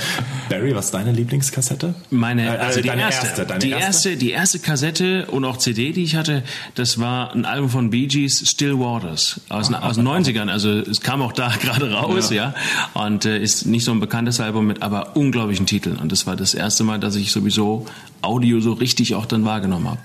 Barry, 0.49 0.75
was 0.75 0.87
ist 0.87 0.95
deine 0.95 1.13
Lieblingskassette? 1.13 1.95
Meine, 2.11 2.47
Äh, 2.47 2.59
also 2.59 2.81
die 2.81 2.89
deine 2.89 3.03
erste, 3.03 3.27
erste, 3.27 3.47
deine 3.47 3.61
die 3.61 3.71
erste? 3.71 3.85
erste, 3.87 4.17
die 4.17 4.31
erste 4.33 4.59
Kassette 4.59 5.27
und 5.27 5.45
auch 5.45 5.57
CD, 5.57 5.93
die 5.93 6.03
ich 6.05 6.17
hatte, 6.17 6.43
das 6.75 6.99
war 6.99 7.33
ein 7.35 7.45
Album 7.45 7.71
von 7.71 7.91
Bee 7.91 8.07
Gees, 8.07 8.49
Still 8.51 8.79
Waters, 8.79 9.41
aus, 9.49 9.73
aus 9.73 9.97
den 9.97 10.07
90ern. 10.07 10.49
Also 10.51 10.71
es 10.71 11.01
kam 11.01 11.23
auch 11.23 11.33
da 11.33 11.49
gerade 11.61 11.93
raus, 11.93 12.31
ja. 12.31 12.55
Und 12.95 13.25
äh, 13.25 13.39
ist 13.39 13.67
nicht 13.67 13.85
so 13.85 13.93
ein 13.93 14.01
bekanntes 14.01 14.41
Album 14.41 14.67
mit 14.67 14.83
aber 14.83 15.17
unglaublichen 15.17 15.67
Titeln. 15.67 15.97
Und 15.97 16.13
das 16.13 16.27
war 16.27 16.37
das 16.37 16.55
erste 16.55 16.85
Mal, 16.85 16.99
dass 16.99 17.15
ich 17.17 17.31
sowieso 17.33 17.87
Audio 18.25 18.61
so 18.61 18.73
richtig 18.73 19.15
auch 19.15 19.27
dann 19.27 19.45
wahrgenommen 19.45 19.89
habe. 19.89 19.99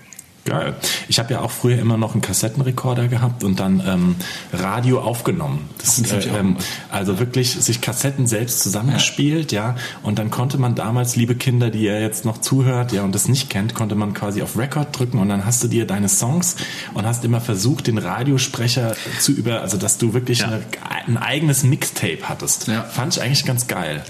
Geil. 0.45 0.73
Ich 1.10 1.19
habe 1.19 1.34
ja 1.34 1.41
auch 1.41 1.51
früher 1.51 1.77
immer 1.77 1.97
noch 1.97 2.13
einen 2.13 2.21
Kassettenrekorder 2.21 3.08
gehabt 3.08 3.43
und 3.43 3.60
dann 3.60 3.84
ähm, 3.86 4.15
Radio 4.51 4.99
aufgenommen. 5.01 5.69
Das, 5.77 6.01
Das 6.01 6.25
äh, 6.25 6.29
ähm, 6.29 6.55
also 6.89 7.19
wirklich 7.19 7.51
sich 7.51 7.82
Kassetten 7.82 8.25
selbst 8.25 8.62
zusammengespielt, 8.62 9.51
ja. 9.51 9.75
Und 10.01 10.17
dann 10.17 10.32
konnte 10.32 10.58
man 10.58 10.73
damals, 10.75 11.15
liebe 11.15 11.36
Kinder, 11.36 11.69
die 11.69 11.84
ihr 11.84 12.01
jetzt 12.01 12.25
noch 12.25 12.39
zuhört, 12.39 12.93
ja, 12.93 13.03
und 13.03 13.13
das 13.13 13.27
nicht 13.27 13.49
kennt, 13.49 13.75
konnte 13.75 13.93
man 13.95 14.13
quasi 14.13 14.41
auf 14.41 14.58
Record 14.58 14.97
drücken 14.97 15.19
und 15.19 15.29
dann 15.29 15.45
hast 15.45 15.63
du 15.63 15.67
dir 15.67 15.86
deine 15.86 16.10
Songs 16.10 16.55
und 16.95 17.05
hast 17.05 17.23
immer 17.25 17.41
versucht, 17.41 17.86
den 17.88 17.97
Radiosprecher 17.99 18.95
zu 19.19 19.34
über, 19.34 19.62
also 19.62 19.77
dass 19.77 19.97
du 19.99 20.13
wirklich 20.13 20.39
Ja. 20.39 20.47
eine, 20.47 20.62
ein 21.05 21.17
eigenes 21.17 21.63
Mixtape 21.63 22.19
hattest. 22.23 22.67
Ja. 22.69 22.84
Fand 22.86 23.15
ich 23.15 23.21
eigentlich 23.21 23.45
ganz 23.45 23.67
geil. 23.67 24.03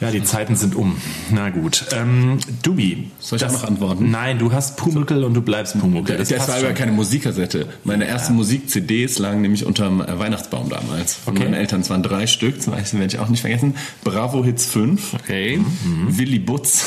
Ja, 0.00 0.10
die 0.10 0.22
Zeiten 0.22 0.56
sind 0.56 0.74
um. 0.74 0.96
Na 1.30 1.48
gut. 1.50 1.86
Ähm, 1.92 2.38
Dubi. 2.62 3.10
Soll 3.18 3.38
ich 3.38 3.44
auch 3.46 3.52
noch 3.52 3.64
antworten? 3.64 4.10
Nein, 4.10 4.38
du 4.38 4.52
hast 4.52 4.76
Pumuckl 4.76 5.24
und 5.24 5.32
du 5.34 5.40
bleibst 5.40 5.78
Pumuckl. 5.78 6.16
Das, 6.18 6.30
passt 6.30 6.48
war 6.48 6.56
aber 6.56 6.72
keine 6.74 6.92
Musikkassette. 6.92 7.66
Meine 7.84 8.06
ersten 8.06 8.34
Musik-CDs 8.34 9.18
lagen 9.18 9.40
nämlich 9.40 9.64
unterm 9.64 10.02
äh, 10.02 10.18
Weihnachtsbaum 10.18 10.68
damals. 10.68 11.14
Von 11.14 11.34
Okay. 11.36 11.44
meinen 11.44 11.54
Eltern. 11.54 11.80
Es 11.80 11.88
waren 11.90 12.02
drei 12.02 12.26
Stück, 12.26 12.60
zum 12.60 12.74
Beispiel 12.74 13.00
werde 13.00 13.14
ich 13.14 13.20
auch 13.20 13.28
nicht 13.28 13.40
vergessen. 13.40 13.74
Bravo 14.04 14.44
Hits 14.44 14.66
5. 14.66 15.14
Okay. 15.14 15.60
Willy 16.08 16.38
Butz. 16.40 16.84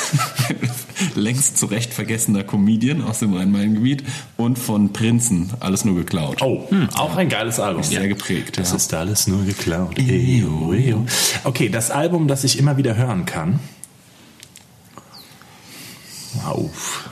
längst 1.15 1.57
zu 1.57 1.65
Recht 1.65 1.93
vergessener 1.93 2.43
Comedian 2.43 3.01
aus 3.01 3.19
dem 3.19 3.33
Rhein-Main-Gebiet 3.33 4.03
und 4.37 4.57
von 4.57 4.93
Prinzen, 4.93 5.51
alles 5.59 5.85
nur 5.85 5.95
geklaut. 5.95 6.41
Oh, 6.41 6.67
auch 6.95 7.15
ein 7.15 7.29
geiles 7.29 7.59
Album. 7.59 7.83
Sehr 7.83 8.07
geprägt, 8.07 8.57
Das 8.57 8.71
ja. 8.71 8.75
ist 8.77 8.93
alles 8.93 9.27
nur 9.27 9.43
geklaut. 9.45 9.97
Eyo, 9.97 10.73
eyo. 10.73 11.05
Okay, 11.43 11.69
das 11.69 11.91
Album, 11.91 12.27
das 12.27 12.43
ich 12.43 12.57
immer 12.59 12.77
wieder 12.77 12.95
hören 12.95 13.25
kann. 13.25 13.59
Auf. 16.45 17.09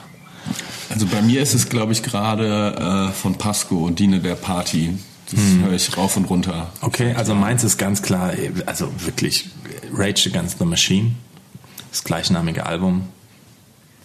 Also 0.89 1.05
bei 1.07 1.21
mir 1.21 1.41
ist 1.41 1.53
es, 1.53 1.69
glaube 1.69 1.91
ich, 1.91 2.03
gerade 2.03 3.09
äh, 3.09 3.13
von 3.13 3.35
Pasco 3.35 3.85
und 3.85 3.99
Diene 3.99 4.19
der 4.19 4.35
Party. 4.35 4.97
Das 5.29 5.41
höre 5.61 5.73
ich 5.73 5.97
rauf 5.97 6.15
und 6.15 6.25
runter. 6.29 6.71
Okay, 6.81 7.13
also 7.13 7.35
meins 7.35 7.63
ist 7.65 7.77
ganz 7.77 8.01
klar, 8.01 8.31
also 8.65 8.89
wirklich 8.99 9.49
Rage 9.93 10.29
Against 10.29 10.59
the 10.59 10.65
Machine, 10.65 11.11
das 11.91 12.05
gleichnamige 12.05 12.65
Album, 12.65 13.09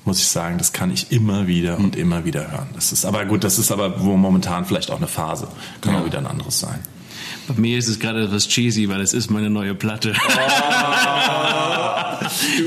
muss 0.05 0.19
ich 0.19 0.27
sagen, 0.29 0.59
das 0.59 0.73
kann 0.73 0.91
ich 0.93 1.13
immer 1.13 1.47
wieder 1.47 1.79
und 1.79 1.95
immer 1.97 2.25
wieder 2.25 2.51
hören. 2.51 2.69
Das 2.75 2.93
ist 2.93 3.05
aber 3.05 3.25
gut, 3.25 3.45
das 3.45 3.59
ist 3.59 3.71
aber 3.71 4.03
wo 4.05 4.17
momentan 4.17 4.65
vielleicht 4.65 4.91
auch 4.91 4.97
eine 4.99 5.07
Phase, 5.09 5.47
kann 5.81 5.95
Ja. 5.95 6.01
auch 6.01 6.05
wieder 6.07 6.19
ein 6.19 6.27
anderes 6.27 6.59
sein. 6.61 6.81
Bei 7.49 7.55
mir 7.55 7.77
ist 7.79 7.89
es 7.89 7.99
gerade 7.99 8.25
etwas 8.25 8.47
cheesy, 8.49 8.89
weil 8.89 9.01
es 9.01 9.13
ist 9.15 9.31
meine 9.31 9.51
neue 9.51 9.75
Platte. 9.75 10.13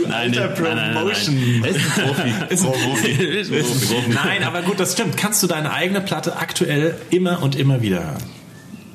nein, 0.07 0.37
alter 0.37 0.49
nein, 0.49 0.63
nein, 0.63 0.75
nein, 0.75 0.93
Promotion. 0.95 1.35
nein. 1.61 1.71
Ist 1.71 1.79
ein 1.97 2.03
Profi. 2.05 2.33
Ist 2.53 2.65
ein 2.65 2.71
Profi. 2.71 3.11
Ist 3.11 3.51
ein 3.51 3.59
Profi. 3.87 4.09
Nein, 4.13 4.43
aber 4.43 4.61
gut, 4.61 4.79
das 4.79 4.93
stimmt. 4.93 5.17
Kannst 5.17 5.41
du 5.43 5.47
deine 5.47 5.71
eigene 5.71 6.01
Platte 6.01 6.37
aktuell 6.37 6.97
immer 7.09 7.41
und 7.41 7.55
immer 7.55 7.81
wieder 7.81 8.03
hören? 8.03 8.34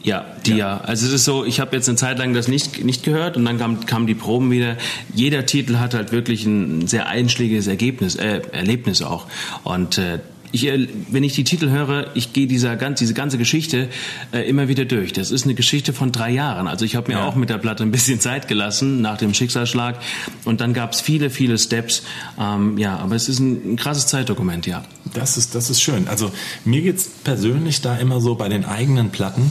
Ja, 0.03 0.25
die 0.47 0.53
ja. 0.57 0.79
Also 0.81 1.07
es 1.07 1.13
ist 1.13 1.25
so, 1.27 1.45
ich 1.45 1.61
habe 1.61 1.77
jetzt 1.77 1.89
eine 1.89 1.97
Zeit 1.97 2.19
lang 2.19 2.33
das 2.33 2.49
nicht, 2.49 2.83
nicht 2.85 3.03
gehört 3.03 3.37
und 3.37 3.45
dann 3.45 3.59
kam, 3.59 3.85
kamen 3.85 4.07
die 4.07 4.15
Proben 4.15 4.51
wieder. 4.51 4.77
Jeder 5.15 5.45
Titel 5.45 5.77
hat 5.77 5.93
halt 5.93 6.11
wirklich 6.11 6.47
ein 6.47 6.87
sehr 6.87 7.07
einschlägiges 7.09 7.67
Ergebnis, 7.67 8.17
äh, 8.17 8.41
Erlebnis 8.53 9.03
auch. 9.03 9.27
Und 9.63 9.99
äh, 9.99 10.21
ich, 10.53 10.67
äh, 10.67 10.89
wenn 11.11 11.23
ich 11.23 11.35
die 11.35 11.45
Titel 11.45 11.69
höre, 11.69 12.07
ich 12.15 12.33
gehe 12.33 12.47
dieser 12.47 12.77
ganz, 12.77 12.99
diese 12.99 13.13
ganze 13.13 13.37
Geschichte 13.37 13.89
äh, 14.33 14.49
immer 14.49 14.69
wieder 14.69 14.87
durch. 14.87 15.13
Das 15.13 15.31
ist 15.31 15.45
eine 15.45 15.55
Geschichte 15.55 15.93
von 15.93 16.13
drei 16.13 16.31
Jahren. 16.31 16.67
Also 16.67 16.87
ich 16.87 16.97
habe 16.97 17.13
mir 17.13 17.19
Ja. 17.19 17.27
auch 17.27 17.35
mit 17.35 17.51
der 17.51 17.59
Platte 17.59 17.83
ein 17.83 17.91
bisschen 17.93 18.21
Zeit 18.21 18.49
gelassen 18.49 19.03
nach 19.03 19.19
dem 19.19 19.35
Schicksalsschlag 19.35 20.01
und 20.47 20.63
dann 20.63 20.73
gab 20.73 20.93
es 20.95 21.03
viele, 21.03 21.29
viele 21.29 21.59
Steps. 21.59 22.03
Ähm, 22.41 22.79
ja, 22.79 22.97
aber 22.97 23.17
es 23.17 23.29
ist 23.29 23.39
ein, 23.39 23.75
ein 23.75 23.77
krasses 23.77 24.07
Zeitdokument, 24.07 24.67
ja. 24.67 24.83
Das 25.13 25.37
ist, 25.37 25.55
das 25.55 25.69
ist 25.69 25.83
schön. 25.83 26.09
Also 26.09 26.33
mir 26.65 26.81
geht's 26.81 27.09
persönlich 27.23 27.83
da 27.83 27.97
immer 27.97 28.21
so 28.23 28.35
bei 28.35 28.49
den 28.49 28.65
eigenen 28.65 29.11
Platten. 29.11 29.51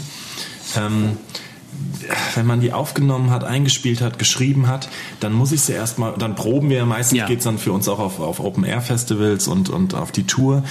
Ähm, 0.78 1.18
wenn 2.36 2.46
man 2.46 2.62
die 2.62 2.74
aufgenommen 2.74 3.30
hat, 3.32 3.44
eingespielt 3.44 4.02
hat, 4.02 4.20
geschrieben 4.20 4.68
hat, 4.68 4.90
dann 5.20 5.34
muss 5.34 5.52
ich 5.52 5.62
sie 5.62 5.74
erstmal, 5.74 6.14
dann 6.18 6.36
proben 6.36 6.70
wir, 6.70 6.86
meistens 6.86 7.18
Ja. 7.20 7.26
geht's 7.28 7.44
dann 7.44 7.58
für 7.58 7.72
uns 7.72 7.88
auch 7.88 8.00
auf, 8.00 8.20
auf 8.20 8.40
Open-Air-Festivals 8.40 9.48
und, 9.48 9.70
und 9.70 9.94
auf 9.96 10.12
die 10.12 10.24
Tour 10.24 10.64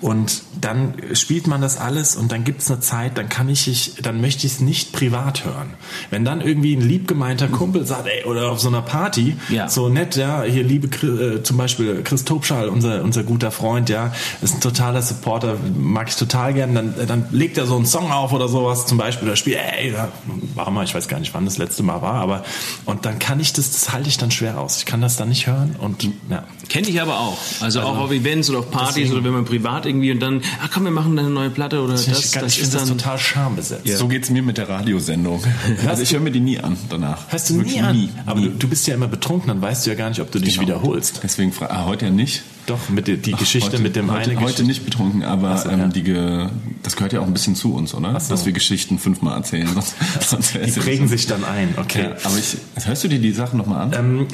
und 0.00 0.42
dann 0.60 0.94
spielt 1.14 1.46
man 1.46 1.60
das 1.60 1.78
alles 1.78 2.16
und 2.16 2.30
dann 2.32 2.44
gibt's 2.44 2.70
eine 2.70 2.80
Zeit, 2.80 3.18
dann 3.18 3.28
kann 3.28 3.48
ich, 3.48 3.68
ich 3.68 3.94
dann 4.02 4.20
möchte 4.20 4.46
ich 4.46 4.54
es 4.54 4.60
nicht 4.60 4.92
privat 4.92 5.44
hören. 5.44 5.70
Wenn 6.10 6.24
dann 6.24 6.40
irgendwie 6.40 6.74
ein 6.76 6.80
liebgemeinter 6.80 7.48
Kumpel 7.48 7.86
sagt, 7.86 8.06
ey, 8.06 8.24
oder 8.24 8.50
auf 8.50 8.60
so 8.60 8.68
einer 8.68 8.82
Party, 8.82 9.36
Ja. 9.48 9.68
so 9.68 9.88
nett, 9.88 10.16
ja, 10.16 10.42
hier 10.42 10.62
liebe 10.64 10.86
äh, 11.06 11.42
zum 11.42 11.56
Beispiel 11.56 12.02
Chris 12.04 12.24
Tobschall, 12.24 12.68
unser, 12.68 13.02
unser 13.02 13.22
guter 13.22 13.50
Freund, 13.50 13.88
ja, 13.88 14.12
ist 14.42 14.54
ein 14.54 14.60
totaler 14.60 15.02
Supporter, 15.02 15.56
mag 15.78 16.08
ich 16.08 16.16
total 16.16 16.54
gern, 16.54 16.74
dann, 16.74 16.94
dann 17.06 17.26
legt 17.30 17.58
er 17.58 17.66
so 17.66 17.76
einen 17.76 17.86
Song 17.86 18.10
auf 18.12 18.32
oder 18.32 18.48
sowas 18.48 18.86
zum 18.86 18.98
Beispiel, 18.98 19.28
oder 19.28 19.36
spielt, 19.36 19.58
ey, 19.58 19.92
da 19.92 20.08
war 20.56 20.70
mal, 20.70 20.84
ich 20.84 20.94
weiß 20.94 21.08
gar 21.08 21.20
nicht, 21.20 21.34
wann 21.34 21.44
das 21.44 21.58
letzte 21.58 21.82
Mal 21.82 22.02
war, 22.02 22.14
aber 22.14 22.44
und 22.84 23.04
dann 23.04 23.18
kann 23.18 23.40
ich 23.40 23.52
das, 23.52 23.70
das 23.72 23.92
halte 23.92 24.08
ich 24.08 24.18
dann 24.18 24.30
schwer 24.30 24.58
aus. 24.60 24.78
Ich 24.78 24.86
kann 24.86 25.00
das 25.00 25.16
dann 25.16 25.28
nicht 25.28 25.46
hören 25.46 25.76
und 25.78 26.04
ja. 26.30 26.44
Kenne 26.68 26.88
ich 26.88 27.00
aber 27.00 27.18
auch. 27.20 27.36
Also, 27.60 27.80
auch 27.82 27.98
auf 27.98 28.10
Events 28.10 28.48
oder 28.50 28.60
auf 28.60 28.70
Partys 28.70 28.94
deswegen- 28.94 29.12
oder 29.14 29.24
wenn 29.24 29.32
man 29.32 29.44
privat 29.44 29.86
irgendwie 29.86 30.10
und 30.12 30.20
dann, 30.20 30.42
ach 30.62 30.70
komm, 30.72 30.84
wir 30.84 30.90
machen 30.90 31.18
eine 31.18 31.30
neue 31.30 31.50
Platte 31.50 31.80
oder 31.82 31.92
das, 31.92 32.06
ich 32.06 32.30
das, 32.30 32.34
ich 32.34 32.34
ist 32.34 32.54
finde 32.56 32.78
das 32.78 32.88
dann. 32.88 32.98
total 32.98 33.18
schambesetzt. 33.18 33.86
So 33.98 34.08
geht's 34.08 34.30
mir 34.30 34.42
mit 34.42 34.58
der 34.58 34.68
Radiosendung. 34.68 35.42
Also 35.86 36.02
ich 36.02 36.12
höre 36.12 36.20
mir 36.20 36.30
die 36.30 36.40
nie 36.40 36.58
an 36.58 36.76
danach. 36.88 37.30
Hörst 37.30 37.50
du 37.50 37.56
Wirklich 37.56 37.74
nie 37.76 37.80
an? 37.82 37.96
Nie. 37.96 38.08
Aber 38.26 38.40
nie. 38.40 38.46
du, 38.48 38.52
du 38.58 38.68
bist 38.68 38.86
ja 38.86 38.94
immer 38.94 39.08
betrunken, 39.08 39.48
dann 39.48 39.60
weißt 39.62 39.86
du 39.86 39.90
ja 39.90 39.96
gar 39.96 40.08
nicht, 40.08 40.20
ob 40.20 40.30
du 40.30 40.38
dich 40.38 40.54
Genau. 40.54 40.66
wiederholst. 40.68 41.20
Deswegen 41.22 41.52
ah, 41.60 41.84
heute 41.86 42.06
ja 42.06 42.10
nicht. 42.10 42.42
Doch, 42.66 42.88
mit 42.88 43.08
der, 43.08 43.16
die 43.16 43.32
Geschichte 43.32 43.72
heute, 43.72 43.82
mit 43.82 43.96
dem 43.96 44.10
heute, 44.10 44.30
eine 44.30 44.36
heute 44.36 44.44
Geschichte. 44.46 44.64
nicht 44.64 44.84
betrunken, 44.84 45.22
aber 45.24 45.58
so, 45.58 45.68
ähm, 45.68 45.78
ja. 45.80 45.86
die 45.88 46.48
das 46.82 46.96
gehört 46.96 47.12
ja 47.12 47.20
auch 47.20 47.26
ein 47.26 47.32
bisschen 47.32 47.54
zu 47.56 47.74
uns, 47.74 47.94
oder? 47.94 48.18
so. 48.20 48.30
Dass 48.30 48.44
wir 48.46 48.52
Geschichten 48.52 48.98
fünfmal 48.98 49.36
erzählen. 49.36 49.68
Sonst, 49.72 49.94
sonst 50.28 50.54
Die 50.54 50.70
prägen 50.80 51.08
sich 51.08 51.26
dann 51.26 51.44
ein, 51.44 51.74
okay. 51.78 52.02
Ja, 52.02 52.10
aber 52.24 52.36
ich, 52.38 52.56
hörst 52.86 53.04
du 53.04 53.08
dir 53.08 53.18
die 53.18 53.32
Sachen 53.32 53.58
nochmal 53.58 53.82
an? 53.82 53.92
Ähm, 53.96 54.26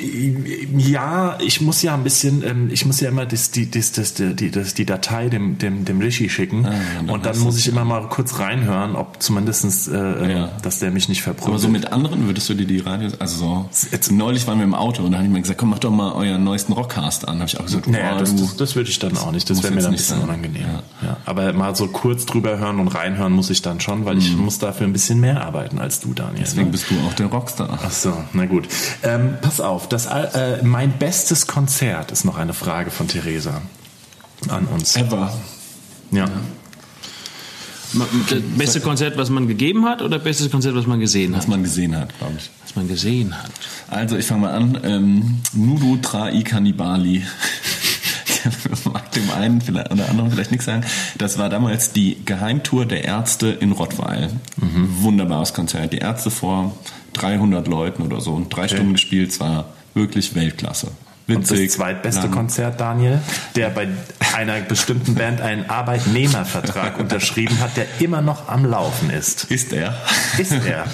ja, 0.79 1.38
ich 1.45 1.61
muss 1.61 1.83
ja 1.83 1.95
ein 1.95 2.03
bisschen, 2.05 2.43
ähm, 2.47 2.69
ich 2.73 2.85
muss 2.87 3.01
ja 3.01 3.09
immer 3.09 3.27
das, 3.27 3.51
die, 3.51 3.71
das, 3.71 3.93
das, 3.93 4.14
die, 4.14 4.51
das, 4.51 4.75
die 4.75 4.85
Datei 4.85 5.29
dem, 5.29 5.59
dem, 5.59 5.85
dem 5.85 6.01
Rishi 6.01 6.29
schicken 6.29 6.66
Ah, 6.66 6.73
ja, 6.73 6.79
dann 6.99 7.11
und 7.11 7.27
dann 7.27 7.38
muss 7.40 7.59
ich 7.59 7.69
immer 7.69 7.85
mal 7.85 8.09
kurz 8.09 8.38
reinhören, 8.38 8.97
ob 8.97 9.23
zumindestens, 9.23 9.88
äh, 9.88 9.97
äh, 9.97 10.31
Ja. 10.33 10.53
dass 10.62 10.79
der 10.79 10.90
mich 10.90 11.09
nicht 11.09 11.23
verprügelt. 11.23 11.51
aber 11.51 11.59
so 11.59 11.69
mit 11.69 11.93
anderen 11.93 12.27
würdest 12.27 12.49
du 12.49 12.55
dir 12.55 12.66
die 12.66 12.79
Radios, 12.79 13.21
also 13.21 13.37
so, 13.37 13.69
jetzt, 13.93 14.11
neulich 14.12 14.47
waren 14.47 14.59
wir 14.59 14.64
im 14.64 14.75
Auto 14.75 15.03
und 15.03 15.12
da 15.12 15.19
habe 15.19 15.27
ich 15.27 15.33
mir 15.33 15.40
gesagt, 15.40 15.59
komm, 15.59 15.71
mach 15.71 15.79
doch 15.79 15.90
mal 15.90 16.12
euren 16.12 16.45
neuesten 16.45 16.73
Rockcast 16.73 17.29
an. 17.29 17.38
Habe 17.38 17.49
ich 17.49 17.59
auch 17.59 17.64
gesagt, 17.64 17.87
Naja, 17.87 18.16
oh, 18.16 18.19
das, 18.20 18.37
das, 18.37 18.56
das 18.56 18.76
würde 18.76 18.88
ich 18.90 18.98
dann 18.98 19.16
auch 19.16 19.33
nicht. 19.33 19.48
Das 19.50 19.62
wäre 19.62 19.72
mir 19.74 19.80
dann 19.83 19.90
ein 19.92 19.96
bisschen 19.96 20.16
sein. 20.18 20.24
unangenehm. 20.28 20.62
Ja. 20.62 20.83
Ja. 21.09 21.16
Aber 21.26 21.52
mal 21.52 21.74
so 21.74 21.88
kurz 21.88 22.26
drüber 22.26 22.59
hören 22.59 22.78
und 22.78 22.88
reinhören 22.88 23.33
muss 23.33 23.50
ich 23.50 23.62
dann 23.62 23.80
schon, 23.80 24.04
weil 24.04 24.18
ich 24.18 24.37
muss 24.37 24.59
dafür 24.59 24.87
ein 24.87 24.92
bisschen 24.92 25.20
mehr 25.20 25.42
arbeiten 25.44 25.78
als 25.78 26.00
du, 26.00 26.12
Daniel. 26.14 26.35
Mhm. 26.38 26.44
deswegen 26.44 26.64
ne? 26.66 26.70
bist 26.72 26.85
du 26.90 26.94
auch 27.09 27.14
der 27.14 27.26
Rockstar. 27.26 27.78
Ach 27.85 27.90
so, 27.90 28.12
na 28.33 28.46
gut. 28.46 28.68
Ähm, 29.02 29.35
pass 29.40 29.61
auf, 29.61 29.88
das, 29.88 30.06
äh, 30.06 30.62
mein 30.62 30.92
bestes 30.98 31.46
Konzert 31.46 32.11
ist 32.12 32.24
noch 32.24 32.37
eine 32.37 32.54
Frage 32.54 32.90
von 32.90 33.09
Theresa 33.09 33.61
an 34.48 34.66
uns. 34.66 34.96
Ever. 34.96 35.33
Ja. 36.12 36.26
Ma- 37.92 38.06
Das 38.28 38.38
beste 38.56 38.80
Konzert, 38.80 39.16
was 39.18 39.30
man 39.30 39.48
gegeben 39.48 39.85
hat 39.87 40.00
oder 40.00 40.18
bestes 40.20 40.48
Konzert, 40.50 40.76
was 40.76 40.87
man 40.87 41.00
gesehen 41.00 41.33
Was 41.33 41.40
hat? 41.42 41.48
man 41.48 41.62
gesehen 41.64 41.96
hat, 41.96 42.16
glaube 42.18 42.35
ich. 42.38 42.48
Was 42.64 42.76
man 42.76 42.87
gesehen 42.87 43.37
hat. 43.42 43.50
Also 43.88 44.16
ich 44.16 44.26
fange 44.26 44.42
mal 44.42 44.52
an. 44.54 44.78
Ähm, 44.85 45.40
Nudu 45.54 45.96
Trai 45.96 46.42
Kannibali. 46.42 47.24
Mag 48.92 49.11
dem 49.12 49.31
einen 49.31 49.61
vielleicht, 49.61 49.90
oder 49.90 50.09
anderen 50.09 50.31
vielleicht 50.31 50.50
nichts 50.50 50.66
sagen. 50.66 50.85
Das 51.18 51.38
war 51.38 51.48
damals 51.48 51.92
die 51.92 52.24
Geheimtour 52.24 52.87
der 52.87 53.05
Ärzte 53.05 53.48
in 53.48 53.72
Rottweil. 53.72 54.31
Wunderbares 54.57 55.55
Konzert. 55.55 55.92
Die 55.92 55.98
Ärzte 55.98 56.31
vor 56.31 56.76
300 57.14 57.66
Leuten 57.66 58.03
oder 58.03 58.20
so 58.20 58.33
und 58.33 58.55
drei 58.55 58.68
Stunden 58.68 58.92
gespielt. 58.92 59.31
Es 59.31 59.40
war 59.40 59.66
wirklich 59.94 60.35
Weltklasse. 60.35 60.88
Und 61.29 61.42
Witzig. 61.42 61.68
das 61.68 61.76
zweitbeste 61.76 62.22
lang. 62.22 62.31
Konzert, 62.33 62.81
Daniel, 62.81 63.20
der 63.55 63.70
bei 63.70 63.88
einer 64.35 64.61
bestimmten 64.61 65.14
Band 65.14 65.40
einen 65.40 65.68
Arbeitnehmervertrag 65.70 66.98
unterschrieben 66.98 67.61
hat, 67.61 67.76
der 67.76 67.87
immer 68.00 68.20
noch 68.20 68.48
am 68.48 68.64
Laufen 68.64 69.11
ist. 69.11 69.44
Ist 69.44 69.72
er? 69.72 69.96
Ist 70.38 70.53
er. 70.53 70.87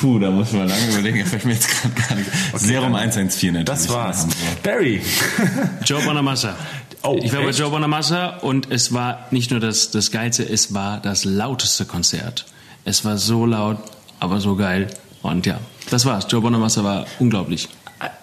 Puh, 0.00 0.18
da 0.18 0.30
muss 0.30 0.48
ich 0.48 0.54
mal 0.54 0.68
lange 0.68 0.86
überlegen. 0.92 1.26
Fällt 1.26 1.44
mir 1.44 1.54
jetzt 1.54 1.68
gerade 1.68 1.94
gar 1.94 2.14
nicht. 2.16 2.30
Serum 2.54 2.94
114 2.94 3.52
natürlich. 3.52 3.64
Das 3.64 3.88
war's. 3.88 4.28
Barry. 4.62 5.00
Joe 5.84 6.00
Bonamassa. 6.02 6.54
Oh, 7.02 7.18
ich 7.20 7.32
war 7.32 7.42
bei 7.42 7.48
echt? 7.48 7.58
Joe 7.58 7.70
Bonamassa 7.70 8.38
und 8.38 8.70
es 8.70 8.92
war 8.92 9.26
nicht 9.30 9.50
nur 9.50 9.60
das, 9.60 9.90
das 9.90 10.10
Geilste, 10.10 10.44
es 10.48 10.72
war 10.74 11.00
das 11.00 11.24
lauteste 11.24 11.84
Konzert. 11.84 12.46
Es 12.84 13.04
war 13.04 13.18
so 13.18 13.44
laut, 13.44 13.78
aber 14.20 14.40
so 14.40 14.56
geil. 14.56 14.88
Und 15.22 15.46
ja, 15.46 15.58
das 15.90 16.06
war's. 16.06 16.26
Joe 16.28 16.40
Bonamassa 16.40 16.84
war 16.84 17.06
unglaublich. 17.18 17.68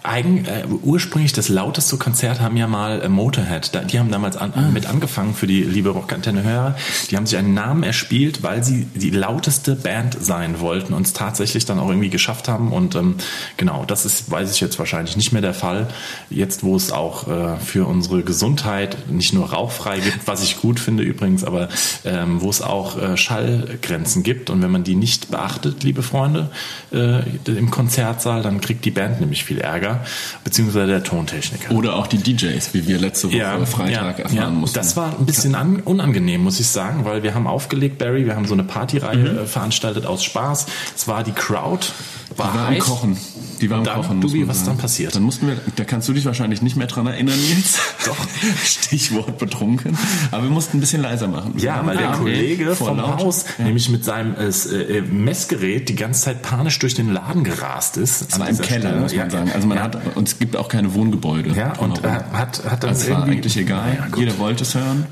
Eigen, 0.08 0.46
äh, 0.46 0.66
ursprünglich 0.84 1.34
das 1.34 1.50
lauteste 1.50 1.98
Konzert 1.98 2.40
haben 2.40 2.58
ja 2.58 2.68
mal 2.68 3.02
äh, 3.02 3.10
Motorhead. 3.10 3.74
Da, 3.74 3.82
die 3.82 4.00
haben 4.00 4.12
damals 4.12 4.38
an, 4.38 4.74
mit 4.74 4.86
angefangen 4.86 5.34
für 5.34 5.48
die 5.48 5.64
liebe 5.64 5.90
Rockantenne-Hörer. 5.90 6.76
Die 7.10 7.18
haben 7.18 7.26
sich 7.26 7.38
einen 7.38 7.54
Namen 7.54 7.84
erspielt, 7.84 8.44
weil 8.44 8.64
sie 8.64 8.86
die 8.94 9.10
lauteste 9.10 9.76
Band 9.76 10.18
sein 10.20 10.60
wollten 10.60 10.94
und 10.94 11.06
es 11.06 11.14
tatsächlich 11.14 11.66
dann 11.66 11.80
auch 11.80 11.90
irgendwie 11.90 12.10
geschafft 12.10 12.48
haben. 12.48 12.72
Und 12.72 12.96
ähm, 12.96 13.16
genau, 13.58 13.86
das 13.86 14.06
ist, 14.06 14.32
weiß 14.32 14.52
ich 14.52 14.62
jetzt 14.62 14.80
wahrscheinlich 14.80 15.16
nicht 15.18 15.32
mehr 15.32 15.42
der 15.42 15.54
Fall. 15.54 15.88
Jetzt, 16.30 16.64
wo 16.64 16.76
es 16.76 16.92
auch 16.92 17.28
äh, 17.28 17.58
für 17.58 17.88
unsere 17.88 18.24
Gesundheit 18.24 19.10
nicht 19.10 19.34
nur 19.34 19.52
rauchfrei 19.52 20.00
gibt, 20.00 20.28
was 20.28 20.44
ich 20.44 20.62
gut 20.62 20.80
finde 20.80 21.04
übrigens, 21.04 21.44
aber 21.44 21.70
ähm, 22.04 22.42
wo 22.42 22.50
es 22.50 22.62
auch 22.62 23.02
äh, 23.02 23.18
Schallgrenzen 23.18 24.24
gibt. 24.24 24.50
Und 24.50 24.62
wenn 24.62 24.72
man 24.72 24.84
die 24.84 24.96
nicht 24.96 25.32
beachtet, 25.32 25.84
liebe 25.84 26.04
Freunde, 26.04 26.50
äh, 26.92 27.22
im 27.46 27.72
Konzertsaal, 27.72 28.42
dann 28.42 28.62
kriegt 28.62 28.86
die 28.86 28.92
Band 28.92 29.20
nämlich 29.20 29.44
viel 29.44 29.60
Ärger, 29.60 29.95
beziehungsweise 30.44 30.88
der 30.88 31.04
Tontechniker. 31.04 31.74
Oder 31.74 31.96
auch 31.96 32.08
die 32.08 32.18
DJs, 32.18 32.74
wie 32.74 32.88
wir 32.88 32.98
letzte 33.00 33.28
Woche 33.32 33.66
Freitag 33.66 34.20
erfahren 34.20 34.36
ja. 34.38 34.50
mussten. 34.50 34.76
Das 34.78 34.96
war 34.98 35.16
ein 35.20 35.26
bisschen 35.26 35.56
an, 35.56 35.78
unangenehm, 35.82 36.42
muss 36.44 36.60
ich 36.60 36.68
sagen, 36.68 37.06
weil 37.06 37.24
wir 37.24 37.34
haben 37.36 37.48
aufgelegt, 37.48 37.98
Barry, 37.98 38.26
wir 38.26 38.36
haben 38.36 38.46
so 38.46 38.54
eine 38.54 38.64
Partyreihe 38.64 39.16
Mhm. 39.18 39.38
äh, 39.40 39.46
veranstaltet 39.46 40.06
aus 40.06 40.24
Spaß. 40.24 40.66
Es 40.96 41.08
war 41.08 41.24
die 41.24 41.32
Crowd, 41.32 41.88
war, 42.36 42.52
Die 42.52 42.58
war 42.58 42.68
am 42.68 42.74
heiß. 42.76 42.84
Kochen. 42.84 43.18
Die 43.62 43.70
war 43.70 43.78
am 43.78 43.84
dann, 43.86 43.96
Kochen. 44.02 44.20
Dubi, 44.22 44.46
was 44.48 44.58
sagen. 44.58 44.70
dann 44.72 44.78
passiert? 44.80 45.16
Dann 45.16 45.24
mussten 45.24 45.48
wir, 45.48 45.56
da 45.78 45.86
kannst 45.86 46.10
du 46.10 46.14
dich 46.14 46.26
wahrscheinlich 46.26 46.62
nicht 46.62 46.76
mehr 46.76 46.88
dran 46.88 47.08
erinnern, 47.08 47.38
Nils. 47.40 47.78
Doch. 48.06 48.18
Stichwort 48.66 49.38
betrunken. 49.38 49.98
Aber 50.32 50.44
wir 50.44 50.50
mussten 50.50 50.78
ein 50.78 50.80
bisschen 50.82 51.02
leiser 51.02 51.28
machen. 51.28 51.54
Ja, 51.58 51.78
waren 51.78 51.88
weil 51.88 51.98
der 51.98 52.12
Kollege 52.12 52.76
vom 52.76 52.98
laut. 52.98 53.20
Haus 53.20 53.46
Ja. 53.58 53.66
nämlich 53.66 53.90
mit 53.90 54.04
seinem 54.04 54.36
äh, 54.36 54.48
äh, 54.50 55.02
Messgerät 55.02 55.88
die 55.90 55.96
ganze 55.96 56.22
Zeit 56.24 56.42
panisch 56.42 56.80
durch 56.80 56.94
den 56.96 57.12
Laden 57.14 57.44
gerast 57.44 57.98
ist. 57.98 58.22
Das 58.32 58.40
war 58.40 58.50
im 58.50 58.58
Keller, 58.60 58.96
muss 59.00 59.16
man 59.16 59.30
sagen. 59.30 59.52
Also 59.54 59.68
man 59.68 59.82
hat, 59.86 60.16
und 60.16 60.28
es 60.28 60.40
gibt 60.40 60.58
auch 60.58 60.68
keine 60.68 60.94
Wohngebäude. 60.94 61.52
Ja, 61.52 61.74
und 61.80 62.04
äh, 62.04 62.08
hat, 62.08 62.64
hat 62.66 62.84
dann 62.84 62.92
das 62.92 63.10
war 63.10 63.20
irgendwie... 63.20 63.32
eigentlich 63.34 63.58
egal. 63.58 63.96
Ja. 64.12 64.18
Jeder 64.18 64.38
wollte 64.38 64.64
es 64.64 64.76
hören. 64.76 65.06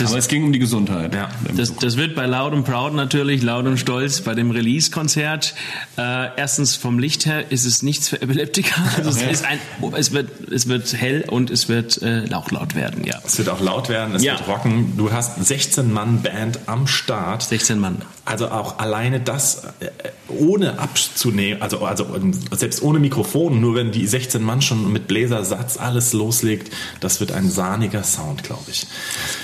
Aber 0.00 0.16
es 0.18 0.28
ging 0.28 0.44
um 0.44 0.52
die 0.52 0.58
Gesundheit. 0.58 1.14
Ja. 1.14 1.28
Das, 1.56 1.74
das 1.76 1.96
wird 1.96 2.14
bei 2.14 2.26
Loud 2.26 2.52
and 2.52 2.64
Proud 2.64 2.94
natürlich, 2.94 3.42
Laut 3.42 3.66
und 3.66 3.78
Stolz, 3.78 4.20
bei 4.20 4.34
dem 4.34 4.50
Release-Konzert. 4.50 5.54
Äh, 5.98 6.28
erstens 6.36 6.76
vom 6.76 6.98
Licht 6.98 7.26
her 7.26 7.50
ist 7.50 7.64
es 7.64 7.82
nichts 7.82 8.08
für 8.08 8.20
Epileptiker. 8.20 8.80
Also 8.96 9.10
es, 9.10 9.22
ist 9.22 9.44
ein, 9.44 9.58
es, 9.96 10.12
wird, 10.12 10.28
es 10.50 10.68
wird 10.68 10.92
hell 10.92 11.24
und 11.28 11.50
es 11.50 11.68
wird 11.68 12.00
äh, 12.02 12.24
auch 12.32 12.50
laut 12.50 12.74
werden, 12.74 13.04
ja. 13.04 13.18
Es 13.24 13.38
wird 13.38 13.48
auch 13.48 13.60
laut 13.60 13.88
werden, 13.88 14.14
es 14.14 14.22
Ja. 14.22 14.38
wird 14.38 14.48
rocken. 14.48 14.96
Du 14.96 15.12
hast 15.12 15.38
16-Mann-Band 15.40 16.60
am 16.66 16.86
Start. 16.86 17.42
16 17.42 17.78
Mann. 17.78 18.02
Also 18.24 18.50
auch 18.50 18.78
alleine 18.78 19.20
das 19.20 19.64
äh, 19.80 19.90
ohne 20.28 20.78
abzunehmen, 20.78 21.60
also, 21.62 21.84
also 21.84 22.06
ähm, 22.14 22.32
selbst 22.52 22.82
ohne 22.82 22.98
Mikrofon, 22.98 23.60
nur 23.60 23.74
wenn 23.74 23.90
die 23.90 24.06
16 24.06 24.42
Mann 24.42 24.62
schon 24.62 24.92
mit 24.92 25.08
Bläsersatz 25.08 25.76
alles 25.76 26.12
loslegt, 26.12 26.72
das 27.00 27.20
wird 27.20 27.32
ein 27.32 27.50
sahniger 27.50 28.04
Sound, 28.04 28.44
glaube 28.44 28.64
ich. 28.70 28.86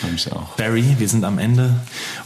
Glaub 0.00 0.14
ich 0.14 0.32
auch. 0.32 0.35
Barry, 0.56 0.96
wir 0.98 1.08
sind 1.08 1.24
am 1.24 1.38
Ende 1.38 1.74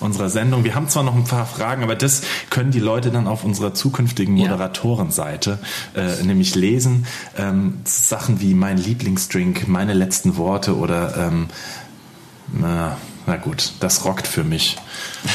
unserer 0.01 0.29
Sendung. 0.29 0.65
Wir 0.65 0.75
haben 0.75 0.89
zwar 0.89 1.03
noch 1.03 1.15
ein 1.15 1.25
paar 1.25 1.47
Fragen, 1.47 1.83
aber 1.83 1.95
das 1.95 2.23
können 2.51 2.71
die 2.71 2.81
Leute 2.81 3.11
dann 3.11 3.27
auf 3.27 3.45
unserer 3.45 3.75
zukünftigen. 3.75 4.35
Moderatorenseite 4.35 5.59
äh, 5.95 6.23
nämlich 6.23 6.55
lesen. 6.55 7.07
Ähm, 7.37 7.81
Sachen 7.85 8.41
wie 8.41 8.55
mein 8.55 8.79
Lieblingsdrink, 8.79 9.69
meine 9.69 9.95
letzten 9.95 10.37
Worte 10.37 10.77
oder 10.77 11.17
ähm, 11.17 11.49
na, 12.53 12.97
na 13.27 13.37
gut, 13.37 13.73
das 13.81 14.05
rockt 14.05 14.27
für 14.27 14.45
mich. 14.45 14.77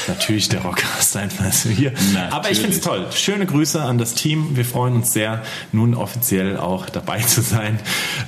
Natürlich 0.08 0.50
der 0.50 0.62
Rockcast 0.62 1.16
einfach 1.18 1.46
hier. 1.54 1.94
Aber 2.32 2.52
ich 2.52 2.60
finde 2.60 2.76
es 2.76 2.82
toll. 2.82 3.08
Schöne 3.14 3.46
Grüße 3.46 3.82
an 3.82 3.98
das 3.98 4.16
Team. 4.16 4.56
Wir 4.56 4.66
freuen 4.66 4.96
uns 4.96 5.14
sehr, 5.14 5.44
nun 5.72 5.94
offiziell 5.94 6.58
auch 6.58 6.90
dabei 6.90 7.22
zu 7.22 7.42
sein. 7.42 7.80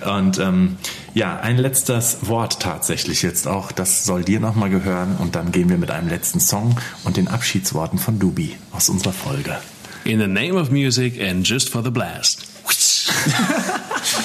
Und 0.06 0.40
ähm, 0.40 0.78
ja, 1.14 1.40
ein 1.40 1.58
letztes 1.58 2.28
Wort 2.28 2.60
tatsächlich 2.60 3.24
jetzt 3.24 3.48
auch. 3.48 3.72
Das 3.72 4.06
soll 4.06 4.24
dir 4.24 4.40
nochmal 4.40 4.70
gehören. 4.70 5.18
Und 5.18 5.36
dann 5.36 5.52
gehen 5.52 5.70
wir 5.70 5.78
mit 5.78 5.92
einem 5.92 6.08
letzten 6.08 6.40
Song 6.40 6.78
und 7.04 7.18
den 7.18 7.28
Abschiedsworten 7.28 8.00
von 8.00 8.20
Dubi 8.20 8.56
aus 8.72 8.90
unserer 8.90 9.14
Folge. 9.14 9.58
In 10.04 10.20
the 10.20 10.28
name 10.28 10.54
of 10.54 10.72
music 10.72 11.20
and 11.22 11.48
just 11.48 11.70
for 11.70 11.84
the 11.84 11.92
blast. 11.92 12.48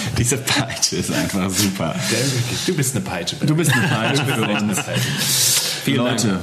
Diese 0.18 0.36
Peitsche 0.38 0.96
ist 0.96 1.12
einfach 1.12 1.50
super. 1.50 1.94
Du 2.66 2.74
bist 2.74 2.94
eine 2.94 3.04
Peitsche. 3.04 3.36
Du 3.36 3.54
bist 3.54 3.72
eine 3.72 3.88
Peitsche 3.88 4.24
für 4.24 4.42
uns. 4.42 4.78
Vielen 5.84 5.96
Leute, 5.98 6.40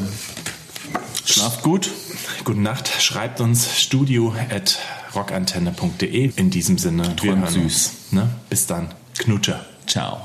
schlaft 1.25 1.61
gut. 1.63 1.89
Gute 2.43 2.59
Nacht. 2.61 2.89
Schreibt 2.99 3.41
uns 3.41 3.77
studio 3.79 4.33
at 4.49 4.79
rockantenne.de. 5.15 6.31
In 6.35 6.49
diesem 6.49 6.77
Sinne, 6.77 7.15
Träumt 7.15 7.49
süß. 7.49 7.91
Ne? 8.11 8.29
Bis 8.49 8.65
dann. 8.65 8.89
Knutscher. 9.17 9.65
Ciao. 9.85 10.21